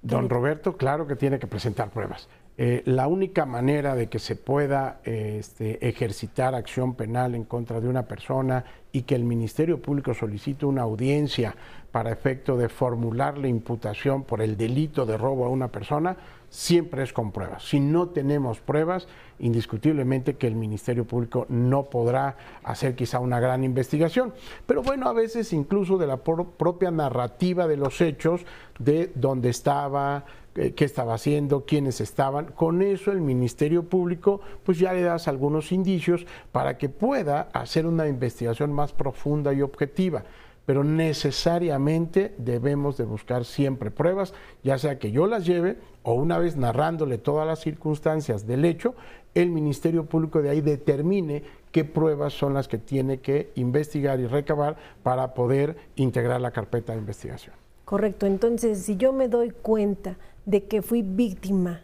Don 0.02 0.30
Roberto, 0.30 0.78
claro 0.78 1.08
que 1.08 1.18
tiene 1.18 1.40
que 1.40 1.48
presentar 1.48 1.90
pruebas. 1.90 2.30
Eh, 2.56 2.84
la 2.86 3.08
única 3.08 3.46
manera 3.46 3.96
de 3.96 4.08
que 4.08 4.20
se 4.20 4.36
pueda 4.36 5.02
eh, 5.04 5.38
este, 5.40 5.86
ejercitar 5.86 6.54
acción 6.54 6.94
penal 6.94 7.34
en 7.36 7.44
contra 7.46 7.82
de 7.82 7.90
una 7.90 8.04
persona 8.04 8.64
y 8.94 9.02
que 9.02 9.16
el 9.16 9.26
Ministerio 9.26 9.82
Público 9.82 10.14
solicite 10.14 10.66
una 10.66 10.84
audiencia 10.84 11.56
para 11.92 12.12
efecto 12.12 12.56
de 12.56 12.70
formular 12.70 13.38
la 13.38 13.48
imputación 13.48 14.24
por 14.24 14.42
el 14.42 14.56
delito 14.56 15.06
de 15.06 15.18
robo 15.18 15.46
a 15.46 15.50
una 15.50 15.68
persona, 15.68 16.16
siempre 16.50 17.02
es 17.02 17.12
con 17.12 17.32
pruebas. 17.32 17.64
Si 17.64 17.80
no 17.80 18.10
tenemos 18.10 18.60
pruebas, 18.60 19.08
indiscutiblemente 19.40 20.36
que 20.36 20.46
el 20.46 20.56
Ministerio 20.56 21.06
Público 21.06 21.48
no 21.50 21.86
podrá 21.86 22.38
hacer 22.64 22.94
quizá 22.94 23.20
una 23.20 23.40
gran 23.40 23.64
investigación. 23.64 24.32
Pero 24.68 24.84
bueno, 24.84 25.10
a 25.10 25.14
veces 25.14 25.52
incluso 25.54 25.98
de 25.98 26.06
la 26.06 26.18
propia 26.18 26.92
narrativa 26.92 27.68
de 27.68 27.78
los 27.78 28.00
hechos, 28.02 28.46
de 28.78 29.12
dónde 29.16 29.50
estaba, 29.50 30.26
eh, 30.56 30.74
qué 30.76 30.86
estaba 30.86 31.16
haciendo, 31.16 31.66
quiénes 31.66 32.00
estaban. 32.00 32.46
Con 32.52 32.84
eso 32.84 33.12
el 33.12 33.22
Ministerio 33.22 33.90
Público 33.90 34.42
pues 34.64 34.78
ya 34.78 34.94
le 34.94 35.02
das 35.02 35.28
algunos 35.28 35.72
indicios 35.72 36.28
para 36.52 36.78
que 36.78 36.90
pueda 36.90 37.50
hacer 37.54 37.88
una 37.88 38.08
investigación 38.08 38.72
más 38.72 38.83
profunda 38.92 39.54
y 39.54 39.62
objetiva. 39.62 40.24
Pero 40.66 40.84
necesariamente 40.84 42.34
debemos 42.38 42.98
de 42.98 43.04
buscar 43.04 43.46
siempre 43.46 43.92
pruebas, 43.92 44.34
ya 44.64 44.78
sea 44.78 44.98
que 44.98 45.12
yo 45.12 45.28
las 45.28 45.46
lleve 45.46 45.78
o 46.04 46.14
una 46.14 46.38
vez 46.38 46.58
narrándole 46.58 47.18
todas 47.18 47.48
las 47.48 47.60
circunstancias 47.60 48.46
del 48.48 48.66
hecho, 48.66 48.96
el 49.34 49.50
Ministerio 49.50 50.06
Público 50.06 50.42
de 50.42 50.50
ahí 50.50 50.62
determine 50.62 51.44
qué 51.72 51.84
pruebas 51.84 52.34
son 52.34 52.54
las 52.54 52.68
que 52.68 52.78
tiene 52.78 53.20
que 53.20 53.52
investigar 53.56 54.20
y 54.20 54.28
recabar 54.28 54.78
para 55.02 55.34
poder 55.34 55.76
integrar 55.96 56.40
la 56.40 56.52
carpeta 56.52 56.94
de 56.94 57.00
investigación. 57.00 57.56
Correcto, 57.86 58.26
entonces 58.26 58.84
si 58.84 58.96
yo 58.96 59.12
me 59.12 59.28
doy 59.28 59.52
cuenta 59.52 60.18
de 60.46 60.66
que 60.66 60.82
fui 60.82 61.02
víctima 61.02 61.82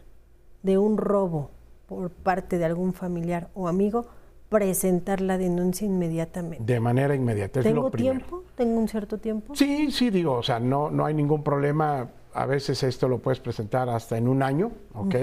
de 0.62 0.78
un 0.78 0.96
robo 0.96 1.50
por 1.86 2.10
parte 2.10 2.58
de 2.58 2.64
algún 2.64 2.92
familiar 2.92 3.48
o 3.54 3.68
amigo, 3.68 4.06
presentar 4.50 5.20
la 5.22 5.38
denuncia 5.38 5.86
inmediatamente. 5.86 6.70
De 6.70 6.80
manera 6.80 7.14
inmediata. 7.14 7.62
¿Tengo 7.62 7.90
tiempo? 7.90 8.44
¿Tengo 8.56 8.78
un 8.78 8.88
cierto 8.88 9.16
tiempo? 9.16 9.54
Sí, 9.54 9.90
sí, 9.90 10.10
digo, 10.10 10.34
o 10.34 10.42
sea, 10.42 10.60
no, 10.60 10.90
no 10.90 11.06
hay 11.06 11.14
ningún 11.14 11.42
problema 11.42 12.10
a 12.32 12.46
veces 12.46 12.82
esto 12.82 13.08
lo 13.08 13.18
puedes 13.18 13.40
presentar 13.40 13.88
hasta 13.88 14.16
en 14.16 14.28
un 14.28 14.42
año, 14.42 14.70
¿ok? 14.94 15.14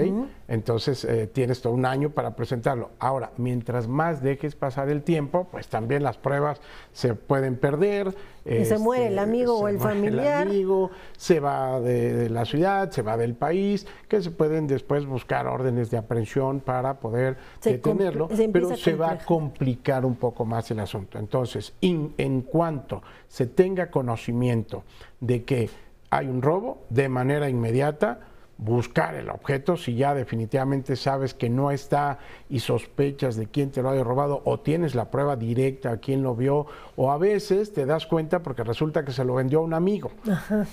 Entonces 0.46 1.04
eh, 1.04 1.26
tienes 1.26 1.62
todo 1.62 1.72
un 1.72 1.86
año 1.86 2.10
para 2.10 2.36
presentarlo. 2.36 2.90
Ahora, 2.98 3.32
mientras 3.36 3.88
más 3.88 4.22
dejes 4.22 4.54
pasar 4.54 4.90
el 4.90 5.02
tiempo, 5.02 5.48
pues 5.50 5.68
también 5.68 6.02
las 6.02 6.18
pruebas 6.18 6.60
se 6.92 7.14
pueden 7.14 7.56
perder. 7.56 8.14
Y 8.44 8.64
se 8.64 8.78
muere 8.78 9.06
el 9.06 9.12
este, 9.12 9.20
amigo 9.20 9.58
o 9.58 9.68
el 9.68 9.78
familiar. 9.78 10.46
El 10.46 10.48
amigo 10.48 10.90
se 11.16 11.40
va 11.40 11.80
de, 11.80 12.28
la 12.30 12.44
ciudad, 12.44 12.90
se 12.90 13.02
va 13.02 13.16
del 13.16 13.34
país, 13.34 13.86
que 14.08 14.20
se 14.20 14.30
pueden 14.30 14.66
después 14.66 15.06
buscar 15.06 15.46
órdenes 15.46 15.90
de 15.90 15.98
aprehensión 15.98 16.60
para 16.60 17.00
poder 17.00 17.36
detenerlo, 17.62 18.28
pero 18.52 18.76
se 18.76 18.94
va 18.94 19.12
a 19.12 19.18
complicar 19.18 20.04
un 20.04 20.16
poco 20.16 20.44
más 20.44 20.70
el 20.70 20.80
asunto. 20.80 21.18
Entonces, 21.18 21.74
en 21.80 22.42
cuanto 22.42 23.02
se 23.28 23.46
tenga 23.46 23.90
conocimiento 23.90 24.84
de 25.20 25.44
que 25.44 25.68
hay 26.10 26.28
un 26.28 26.42
robo, 26.42 26.86
de 26.90 27.08
manera 27.08 27.48
inmediata 27.48 28.20
buscar 28.58 29.14
el 29.14 29.30
objeto, 29.30 29.76
si 29.76 29.94
ya 29.94 30.14
definitivamente 30.14 30.96
sabes 30.96 31.32
que 31.32 31.48
no 31.48 31.70
está 31.70 32.18
y 32.50 32.60
sospechas 32.60 33.36
de 33.36 33.46
quién 33.46 33.70
te 33.70 33.82
lo 33.82 33.90
haya 33.90 34.04
robado 34.04 34.42
o 34.44 34.60
tienes 34.60 34.94
la 34.94 35.10
prueba 35.10 35.36
directa 35.36 35.90
a 35.90 35.96
quién 35.98 36.22
lo 36.22 36.34
vio 36.34 36.66
o 36.96 37.10
a 37.10 37.18
veces 37.18 37.72
te 37.72 37.86
das 37.86 38.06
cuenta 38.06 38.42
porque 38.42 38.64
resulta 38.64 39.04
que 39.04 39.12
se 39.12 39.24
lo 39.24 39.34
vendió 39.34 39.60
a 39.60 39.62
un 39.62 39.74
amigo. 39.74 40.10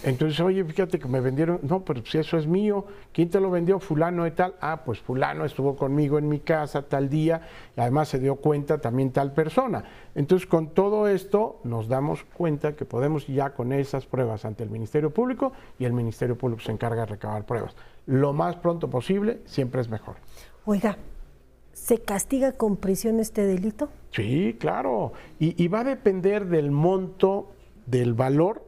Entonces, 0.03 0.39
oye, 0.39 0.63
fíjate 0.63 0.99
que 0.99 1.07
me 1.07 1.19
vendieron, 1.19 1.59
no, 1.63 1.83
pero 1.83 2.03
si 2.05 2.17
eso 2.17 2.37
es 2.37 2.47
mío, 2.47 2.85
¿quién 3.11 3.29
te 3.29 3.39
lo 3.39 3.51
vendió? 3.51 3.79
Fulano 3.79 4.25
y 4.25 4.31
tal. 4.31 4.55
Ah, 4.61 4.81
pues 4.85 4.99
fulano 4.99 5.45
estuvo 5.45 5.75
conmigo 5.75 6.17
en 6.17 6.29
mi 6.29 6.39
casa 6.39 6.83
tal 6.83 7.09
día 7.09 7.41
y 7.75 7.81
además 7.81 8.09
se 8.09 8.19
dio 8.19 8.37
cuenta 8.37 8.79
también 8.79 9.11
tal 9.11 9.33
persona. 9.33 9.83
Entonces, 10.15 10.47
con 10.47 10.69
todo 10.69 11.07
esto 11.07 11.59
nos 11.63 11.87
damos 11.87 12.23
cuenta 12.23 12.75
que 12.75 12.85
podemos 12.85 13.27
ya 13.27 13.51
con 13.51 13.73
esas 13.73 14.05
pruebas 14.05 14.45
ante 14.45 14.63
el 14.63 14.69
Ministerio 14.69 15.11
Público 15.11 15.51
y 15.77 15.85
el 15.85 15.93
Ministerio 15.93 16.37
Público 16.37 16.61
se 16.61 16.71
encarga 16.71 17.01
de 17.01 17.07
recabar 17.07 17.45
pruebas. 17.45 17.75
Lo 18.05 18.33
más 18.33 18.55
pronto 18.55 18.89
posible 18.89 19.41
siempre 19.45 19.81
es 19.81 19.89
mejor. 19.89 20.15
Oiga, 20.65 20.97
¿se 21.75 21.99
castiga 21.99 22.53
con 22.53 22.77
prisión 22.77 23.19
este 23.19 23.45
delito? 23.45 23.89
Sí, 24.11 24.55
claro. 24.57 25.11
Y, 25.39 25.67
va 25.67 25.81
a 25.81 25.83
depender 25.83 26.47
del 26.47 26.71
monto, 26.71 27.51
del 27.85 28.13
valor 28.13 28.63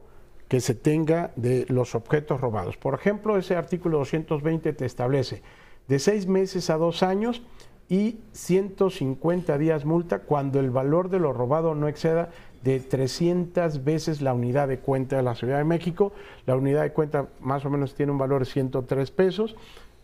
que 0.46 0.60
se 0.60 0.74
tenga 0.74 1.32
de 1.34 1.64
los 1.68 1.94
objetos 1.94 2.40
robados. 2.40 2.76
Por 2.76 2.94
ejemplo, 2.94 3.38
ese 3.38 3.56
artículo 3.56 3.98
220 3.98 4.72
te 4.74 4.84
establece 4.84 5.42
de 5.88 5.98
seis 5.98 6.26
meses 6.26 6.68
a 6.68 6.76
dos 6.76 7.02
años 7.02 7.42
y 7.88 8.18
150 8.32 9.56
días 9.56 9.86
multa 9.86 10.20
cuando 10.20 10.60
el 10.60 10.70
valor 10.70 11.08
de 11.08 11.18
lo 11.18 11.32
robado 11.32 11.74
no 11.74 11.88
exceda 11.88 12.28
de 12.62 12.78
300 12.80 13.84
veces 13.84 14.20
la 14.20 14.34
unidad 14.34 14.68
de 14.68 14.80
cuenta 14.80 15.16
de 15.16 15.22
la 15.22 15.34
Ciudad 15.34 15.56
de 15.56 15.64
México. 15.64 16.12
La 16.44 16.56
unidad 16.56 16.82
de 16.82 16.92
cuenta 16.92 17.28
más 17.40 17.64
o 17.64 17.70
menos 17.70 17.94
tiene 17.94 18.12
un 18.12 18.18
valor 18.18 18.44
de 18.44 18.50
103 18.50 19.10
pesos 19.12 19.56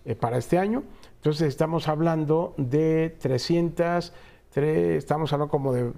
eh, 0.06 0.14
para 0.14 0.38
este 0.38 0.56
año. 0.56 0.84
Entonces 1.24 1.48
estamos 1.48 1.88
hablando 1.88 2.52
de 2.58 3.16
300, 3.18 4.12
estamos 4.54 5.32
hablando 5.32 5.50
como 5.50 5.72
de 5.72 5.90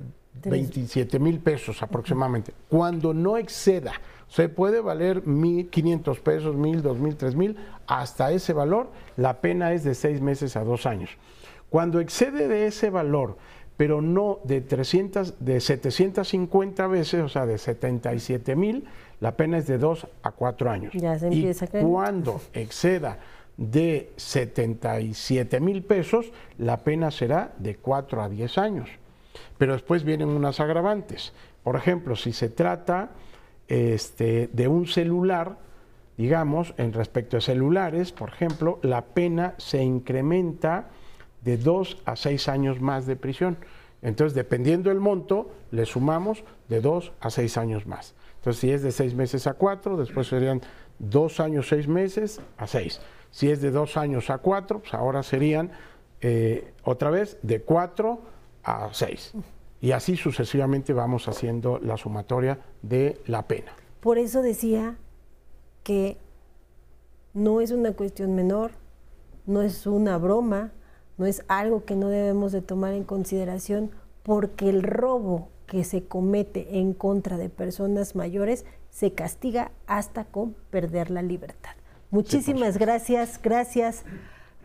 27 0.45 1.19
mil 1.19 1.41
pesos 1.41 1.83
aproximadamente. 1.83 2.53
Cuando 2.69 3.13
no 3.13 3.37
exceda, 3.37 3.95
se 4.29 4.49
puede 4.49 4.81
valer 4.81 5.25
1.500 5.25 6.21
pesos, 6.21 6.55
1.000, 6.55 6.81
2.000, 6.81 7.17
3.000, 7.17 7.57
hasta 7.89 8.31
ese 8.31 8.53
valor, 8.53 8.93
la 9.17 9.41
pena 9.41 9.73
es 9.73 9.83
de 9.83 9.97
seis 9.97 10.21
meses 10.21 10.55
a 10.55 10.63
dos 10.63 10.87
años. 10.87 11.11
Cuando 11.71 11.99
excede 11.99 12.47
de 12.47 12.69
ese 12.69 12.91
valor, 12.91 13.37
pero 13.77 14.01
no 14.01 14.39
de 14.45 14.61
300, 14.61 15.45
de 15.45 15.61
750 15.61 16.87
veces, 16.87 17.21
o 17.21 17.29
sea, 17.29 17.47
de 17.47 17.59
77 17.59 18.55
mil, 18.55 18.85
la 19.19 19.37
pena 19.37 19.59
es 19.59 19.67
de 19.67 19.79
2 19.79 20.07
a 20.23 20.31
4 20.31 20.71
años. 20.71 20.93
Ya 20.95 21.19
se 21.19 21.27
empieza 21.27 21.65
y 21.65 21.83
cuando 21.83 22.41
exceda 22.53 23.19
de 23.57 24.13
77 24.17 25.61
mil 25.61 25.83
pesos, 25.83 26.33
la 26.59 26.79
pena 26.85 27.11
será 27.11 27.55
de 27.59 27.77
4 27.77 28.23
a 28.23 28.29
10 28.29 28.59
años. 28.59 28.91
Pero 29.59 29.73
después 29.73 30.05
vienen 30.05 30.29
unas 30.29 30.61
agravantes. 30.61 31.33
Por 31.63 31.77
ejemplo, 31.77 32.17
si 32.17 32.33
se 32.33 32.49
trata 32.49 33.11
este, 33.69 34.49
de 34.53 34.69
un 34.69 34.87
celular, 34.87 35.59
digamos, 36.17 36.75
en 36.77 36.93
respecto 36.93 37.37
a 37.37 37.41
celulares, 37.41 38.13
por 38.13 38.29
ejemplo, 38.29 38.79
la 38.83 39.05
pena 39.05 39.55
se 39.59 39.83
incrementa 39.83 40.89
de 41.43 41.57
dos 41.57 41.99
a 42.05 42.17
seis 42.17 42.49
años 42.49 42.81
más 42.81 43.07
de 43.07 43.17
prisión. 43.17 43.57
Entonces, 44.03 44.35
dependiendo 44.35 44.91
del 44.91 45.01
monto, 45.01 45.51
le 45.71 45.87
sumamos 45.87 46.45
de 46.69 46.81
dos 46.81 47.13
a 47.21 47.31
seis 47.31 47.57
años 47.57 47.87
más. 47.87 48.15
Entonces, 48.37 48.61
si 48.61 48.71
es 48.71 48.83
de 48.83 48.93
seis 48.93 49.15
meses 49.15 49.47
a 49.47 49.55
cuatro, 49.55 49.97
después 49.97 50.29
serían 50.29 50.61
dos 50.99 51.41
años, 51.41 51.69
seis 51.69 51.89
meses 51.89 52.41
a 52.57 52.67
seis. 52.67 53.01
Si 53.31 53.51
es 53.51 53.61
de 53.61 53.71
dos 53.71 53.97
años 53.97 54.31
a 54.31 54.39
cuatro, 54.39 54.81
pues 54.81 54.95
ahora 54.95 55.23
serían 55.23 55.71
eh, 56.21 56.73
otra 56.83 57.11
vez 57.11 57.39
de 57.43 57.63
cuatro 57.63 58.21
a 58.65 58.89
seis. 58.93 59.33
Y 59.81 59.93
así 59.93 60.17
sucesivamente 60.17 60.93
vamos 60.93 61.29
haciendo 61.29 61.79
la 61.79 61.97
sumatoria 61.97 62.59
de 62.83 63.21
la 63.27 63.47
pena. 63.47 63.73
Por 64.01 64.19
eso 64.19 64.43
decía 64.43 64.97
que 65.83 66.17
no 67.35 67.61
es 67.61 67.71
una 67.71 67.93
cuestión 67.93 68.35
menor, 68.35 68.73
no 69.45 69.63
es 69.63 69.87
una 69.87 70.17
broma, 70.19 70.73
no 71.19 71.27
es 71.27 71.45
algo 71.49 71.85
que 71.85 71.95
no 71.95 72.09
debemos 72.09 72.53
de 72.53 72.63
tomar 72.63 72.95
en 72.95 73.05
consideración 73.05 73.91
porque 74.23 74.69
el 74.69 74.83
robo 74.83 75.51
que 75.67 75.85
se 75.85 76.05
comete 76.05 76.79
en 76.79 76.95
contra 76.95 77.37
de 77.39 77.49
personas 77.49 78.17
mayores 78.17 78.65
se 78.91 79.13
castiga 79.13 79.71
hasta 79.87 80.25
con 80.25 80.55
perder 80.71 81.11
la 81.11 81.23
libertad. 81.23 81.76
Muchísimas 82.11 82.79
gracias, 82.79 83.41
gracias 83.43 84.05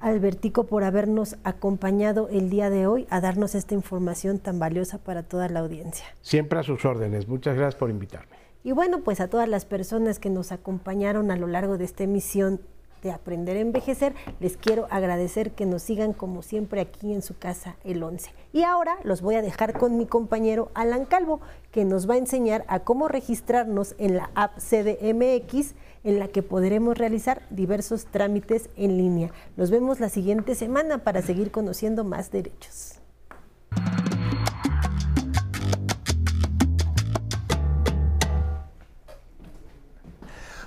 Albertico 0.01 0.65
por 0.65 0.83
habernos 0.83 1.37
acompañado 1.43 2.27
el 2.29 2.49
día 2.49 2.69
de 2.69 2.87
hoy 2.87 3.07
a 3.09 3.21
darnos 3.21 3.53
esta 3.53 3.75
información 3.75 4.39
tan 4.39 4.57
valiosa 4.59 4.97
para 4.97 5.23
toda 5.23 5.47
la 5.47 5.59
audiencia. 5.59 6.05
Siempre 6.21 6.59
a 6.59 6.63
sus 6.63 6.83
órdenes, 6.85 7.27
muchas 7.27 7.55
gracias 7.55 7.75
por 7.75 7.89
invitarme. 7.91 8.35
Y 8.63 8.73
bueno, 8.73 9.01
pues 9.01 9.19
a 9.21 9.27
todas 9.27 9.47
las 9.47 9.65
personas 9.65 10.19
que 10.19 10.29
nos 10.29 10.51
acompañaron 10.51 11.31
a 11.31 11.35
lo 11.35 11.47
largo 11.47 11.77
de 11.77 11.85
esta 11.85 12.03
emisión 12.03 12.61
de 13.01 13.11
Aprender 13.11 13.57
a 13.57 13.61
Envejecer. 13.61 14.13
Les 14.39 14.57
quiero 14.57 14.87
agradecer 14.89 15.51
que 15.51 15.65
nos 15.65 15.81
sigan 15.81 16.13
como 16.13 16.41
siempre 16.41 16.81
aquí 16.81 17.13
en 17.13 17.21
su 17.21 17.37
casa 17.37 17.75
el 17.83 18.01
11. 18.01 18.31
Y 18.53 18.63
ahora 18.63 18.97
los 19.03 19.21
voy 19.21 19.35
a 19.35 19.41
dejar 19.41 19.77
con 19.77 19.97
mi 19.97 20.05
compañero 20.05 20.71
Alan 20.73 21.05
Calvo, 21.05 21.41
que 21.71 21.85
nos 21.85 22.09
va 22.09 22.15
a 22.15 22.19
enseñar 22.19 22.65
a 22.67 22.79
cómo 22.79 23.07
registrarnos 23.07 23.95
en 23.97 24.17
la 24.17 24.31
app 24.35 24.57
CDMX 24.57 25.73
en 26.03 26.19
la 26.19 26.27
que 26.27 26.43
podremos 26.43 26.97
realizar 26.97 27.43
diversos 27.49 28.05
trámites 28.05 28.69
en 28.75 28.97
línea. 28.97 29.31
Los 29.55 29.71
vemos 29.71 29.99
la 29.99 30.09
siguiente 30.09 30.55
semana 30.55 31.03
para 31.03 31.21
seguir 31.21 31.51
conociendo 31.51 32.03
más 32.03 32.31
derechos. 32.31 33.00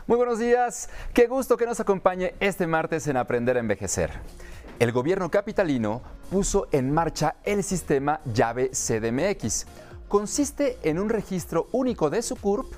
Muy 0.06 0.18
buenos 0.18 0.38
días, 0.38 0.90
qué 1.14 1.26
gusto 1.26 1.56
que 1.56 1.64
nos 1.64 1.80
acompañe 1.80 2.34
este 2.38 2.66
martes 2.66 3.06
en 3.06 3.16
Aprender 3.16 3.56
a 3.56 3.60
Envejecer. 3.60 4.10
El 4.78 4.92
gobierno 4.92 5.30
capitalino 5.30 6.02
puso 6.30 6.68
en 6.72 6.92
marcha 6.92 7.36
el 7.42 7.64
sistema 7.64 8.20
llave 8.26 8.68
CDMX. 8.68 9.64
Consiste 10.06 10.76
en 10.82 10.98
un 10.98 11.08
registro 11.08 11.68
único 11.72 12.10
de 12.10 12.20
su 12.20 12.36
CURP, 12.36 12.70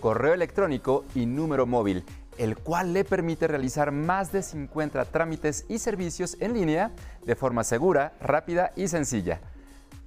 correo 0.00 0.34
electrónico 0.34 1.04
y 1.14 1.24
número 1.24 1.66
móvil, 1.66 2.04
el 2.36 2.58
cual 2.58 2.92
le 2.92 3.04
permite 3.04 3.46
realizar 3.46 3.92
más 3.92 4.32
de 4.32 4.42
50 4.42 5.04
trámites 5.04 5.64
y 5.68 5.78
servicios 5.78 6.36
en 6.40 6.52
línea 6.52 6.90
de 7.24 7.36
forma 7.36 7.62
segura, 7.62 8.14
rápida 8.20 8.72
y 8.74 8.88
sencilla. 8.88 9.40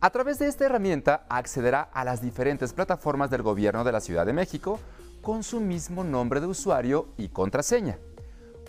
A 0.02 0.10
través 0.10 0.40
de 0.40 0.48
esta 0.48 0.66
herramienta 0.66 1.26
accederá 1.30 1.84
a 1.94 2.04
las 2.04 2.22
diferentes 2.22 2.74
plataformas 2.74 3.30
del 3.30 3.44
gobierno 3.44 3.86
de 3.86 3.94
la 3.94 4.02
Ciudad 4.02 4.26
de 4.26 4.34
México, 4.34 4.82
con 5.26 5.42
su 5.42 5.60
mismo 5.60 6.04
nombre 6.04 6.40
de 6.40 6.46
usuario 6.46 7.08
y 7.18 7.30
contraseña. 7.30 7.98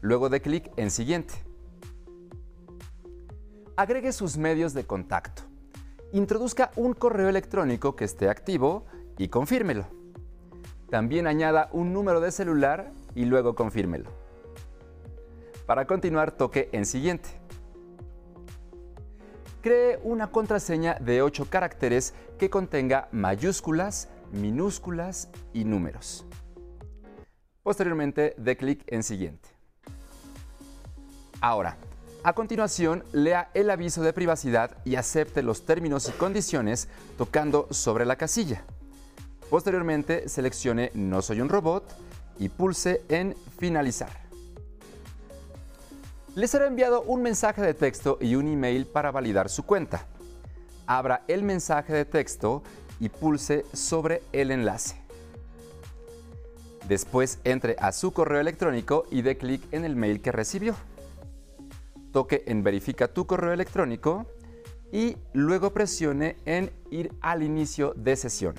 Luego 0.00 0.28
de 0.28 0.40
clic 0.40 0.70
en 0.76 0.90
siguiente. 0.90 1.34
Agregue 3.76 4.12
sus 4.12 4.36
medios 4.36 4.74
de 4.74 4.84
contacto. 4.84 5.42
Introduzca 6.12 6.70
un 6.76 6.94
correo 6.94 7.28
electrónico 7.28 7.96
que 7.96 8.04
esté 8.04 8.28
activo 8.28 8.86
y 9.18 9.28
confírmelo. 9.28 9.86
También 10.90 11.26
añada 11.26 11.68
un 11.72 11.92
número 11.92 12.20
de 12.20 12.32
celular 12.32 12.92
y 13.14 13.24
luego 13.24 13.54
confírmelo. 13.54 14.10
Para 15.66 15.86
continuar, 15.86 16.32
toque 16.32 16.70
en 16.72 16.86
siguiente 16.86 17.28
cree 19.60 19.98
una 20.02 20.30
contraseña 20.30 20.94
de 20.94 21.22
8 21.22 21.48
caracteres 21.50 22.14
que 22.38 22.50
contenga 22.50 23.08
mayúsculas, 23.12 24.08
minúsculas 24.32 25.28
y 25.52 25.64
números. 25.64 26.24
Posteriormente, 27.62 28.34
dé 28.38 28.56
clic 28.56 28.82
en 28.86 29.02
Siguiente. 29.02 29.48
Ahora, 31.40 31.76
a 32.24 32.32
continuación, 32.32 33.04
lea 33.12 33.50
el 33.54 33.70
aviso 33.70 34.02
de 34.02 34.12
privacidad 34.12 34.76
y 34.84 34.96
acepte 34.96 35.42
los 35.42 35.64
términos 35.64 36.08
y 36.08 36.12
condiciones 36.12 36.88
tocando 37.16 37.68
sobre 37.70 38.04
la 38.04 38.16
casilla. 38.16 38.64
Posteriormente, 39.50 40.28
seleccione 40.28 40.90
No 40.94 41.22
soy 41.22 41.40
un 41.40 41.48
robot 41.48 41.84
y 42.38 42.48
pulse 42.48 43.02
en 43.08 43.34
Finalizar 43.58 44.27
les 46.38 46.52
será 46.52 46.68
enviado 46.68 47.02
un 47.02 47.20
mensaje 47.20 47.60
de 47.60 47.74
texto 47.74 48.16
y 48.20 48.36
un 48.36 48.46
email 48.46 48.86
para 48.86 49.10
validar 49.10 49.48
su 49.48 49.64
cuenta. 49.64 50.06
Abra 50.86 51.24
el 51.26 51.42
mensaje 51.42 51.92
de 51.92 52.04
texto 52.04 52.62
y 53.00 53.08
pulse 53.08 53.64
sobre 53.72 54.22
el 54.30 54.52
enlace. 54.52 55.02
Después 56.86 57.40
entre 57.42 57.74
a 57.80 57.90
su 57.90 58.12
correo 58.12 58.40
electrónico 58.40 59.04
y 59.10 59.22
dé 59.22 59.36
clic 59.36 59.62
en 59.72 59.84
el 59.84 59.96
mail 59.96 60.22
que 60.22 60.30
recibió. 60.30 60.76
Toque 62.12 62.44
en 62.46 62.62
Verifica 62.62 63.08
tu 63.08 63.26
correo 63.26 63.52
electrónico 63.52 64.24
y 64.92 65.16
luego 65.32 65.72
presione 65.72 66.36
en 66.44 66.70
Ir 66.92 67.10
al 67.20 67.42
inicio 67.42 67.94
de 67.96 68.14
sesión. 68.14 68.54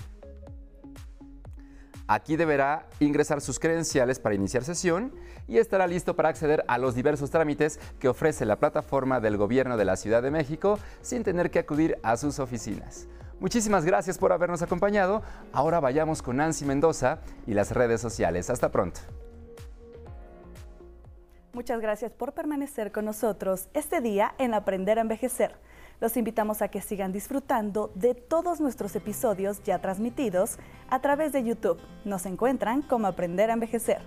Aquí 2.08 2.36
deberá 2.36 2.90
ingresar 3.00 3.40
sus 3.40 3.58
credenciales 3.58 4.20
para 4.20 4.36
iniciar 4.36 4.66
sesión 4.66 5.14
y 5.50 5.58
estará 5.58 5.88
listo 5.88 6.16
para 6.16 6.30
acceder 6.30 6.64
a 6.68 6.78
los 6.78 6.96
diversos 6.96 7.32
trámites 7.32 7.80
que 8.00 8.08
ofrece 8.08 8.46
la 8.46 8.58
plataforma 8.58 9.20
del 9.20 9.36
Gobierno 9.36 9.76
de 9.76 9.86
la 9.86 9.98
Ciudad 9.98 10.22
de 10.22 10.32
México 10.32 10.80
sin 11.02 11.24
tener 11.24 11.50
que 11.50 11.60
acudir 11.60 11.98
a 12.04 12.16
sus 12.16 12.40
oficinas. 12.40 13.08
Muchísimas 13.40 13.86
gracias 13.86 14.18
por 14.18 14.32
habernos 14.32 14.62
acompañado. 14.62 15.24
Ahora 15.52 15.80
vayamos 15.80 16.22
con 16.22 16.38
Nancy 16.38 16.66
Mendoza 16.66 17.20
y 17.48 17.54
las 17.54 17.72
redes 17.72 18.00
sociales. 18.00 18.50
Hasta 18.50 18.70
pronto. 18.70 19.00
Muchas 21.54 21.82
gracias 21.82 22.12
por 22.12 22.34
permanecer 22.34 22.92
con 22.92 23.06
nosotros 23.06 23.70
este 23.74 24.02
día 24.02 24.36
en 24.38 24.54
Aprender 24.54 25.00
a 25.00 25.02
Envejecer. 25.02 25.56
Los 26.00 26.16
invitamos 26.16 26.62
a 26.62 26.68
que 26.68 26.80
sigan 26.80 27.12
disfrutando 27.12 27.92
de 27.96 28.14
todos 28.14 28.62
nuestros 28.62 28.96
episodios 28.96 29.64
ya 29.64 29.80
transmitidos 29.80 30.58
a 30.90 31.02
través 31.02 31.34
de 31.34 31.44
YouTube. 31.44 31.80
Nos 32.06 32.26
encuentran 32.26 32.82
como 32.84 33.08
Aprender 33.08 33.50
a 33.50 33.54
Envejecer. 33.54 34.02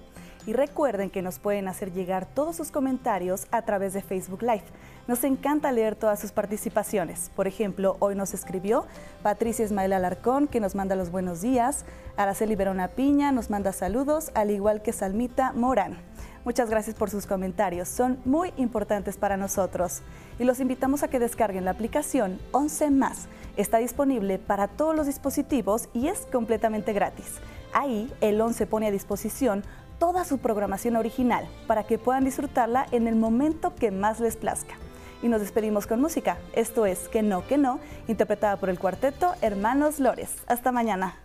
Y 0.44 0.54
recuerden 0.54 1.08
que 1.08 1.22
nos 1.22 1.38
pueden 1.38 1.68
hacer 1.68 1.92
llegar 1.92 2.26
todos 2.26 2.56
sus 2.56 2.72
comentarios 2.72 3.46
a 3.52 3.62
través 3.62 3.92
de 3.92 4.02
Facebook 4.02 4.42
Live. 4.42 4.64
Nos 5.06 5.22
encanta 5.22 5.70
leer 5.70 5.94
todas 5.94 6.18
sus 6.18 6.32
participaciones. 6.32 7.30
Por 7.36 7.46
ejemplo, 7.46 7.96
hoy 8.00 8.16
nos 8.16 8.34
escribió 8.34 8.84
Patricia 9.22 9.64
Ismael 9.64 9.92
Alarcón, 9.92 10.48
que 10.48 10.58
nos 10.58 10.74
manda 10.74 10.96
los 10.96 11.12
buenos 11.12 11.42
días. 11.42 11.84
Araceli 12.16 12.56
Verona 12.56 12.88
Piña 12.88 13.30
nos 13.30 13.50
manda 13.50 13.72
saludos, 13.72 14.32
al 14.34 14.50
igual 14.50 14.82
que 14.82 14.92
Salmita 14.92 15.52
Morán. 15.52 15.98
Muchas 16.44 16.68
gracias 16.68 16.96
por 16.96 17.08
sus 17.08 17.26
comentarios, 17.26 17.86
son 17.86 18.18
muy 18.24 18.52
importantes 18.56 19.16
para 19.16 19.36
nosotros. 19.36 20.02
Y 20.40 20.44
los 20.44 20.58
invitamos 20.58 21.04
a 21.04 21.08
que 21.08 21.20
descarguen 21.20 21.64
la 21.64 21.70
aplicación 21.70 22.40
11 22.50 22.90
más. 22.90 23.28
Está 23.56 23.78
disponible 23.78 24.40
para 24.40 24.66
todos 24.66 24.96
los 24.96 25.06
dispositivos 25.06 25.88
y 25.94 26.08
es 26.08 26.26
completamente 26.32 26.92
gratis. 26.92 27.36
Ahí 27.72 28.12
el 28.20 28.40
11 28.40 28.66
pone 28.66 28.88
a 28.88 28.90
disposición 28.90 29.62
toda 30.02 30.24
su 30.24 30.38
programación 30.38 30.96
original 30.96 31.46
para 31.68 31.84
que 31.84 31.96
puedan 31.96 32.24
disfrutarla 32.24 32.88
en 32.90 33.06
el 33.06 33.14
momento 33.14 33.76
que 33.76 33.92
más 33.92 34.18
les 34.18 34.34
plazca. 34.34 34.74
Y 35.22 35.28
nos 35.28 35.40
despedimos 35.40 35.86
con 35.86 36.00
música. 36.00 36.38
Esto 36.54 36.86
es 36.86 37.08
Que 37.08 37.22
no, 37.22 37.46
que 37.46 37.56
no, 37.56 37.78
interpretada 38.08 38.56
por 38.56 38.68
el 38.68 38.80
cuarteto 38.80 39.32
Hermanos 39.42 40.00
Lores. 40.00 40.34
Hasta 40.48 40.72
mañana. 40.72 41.21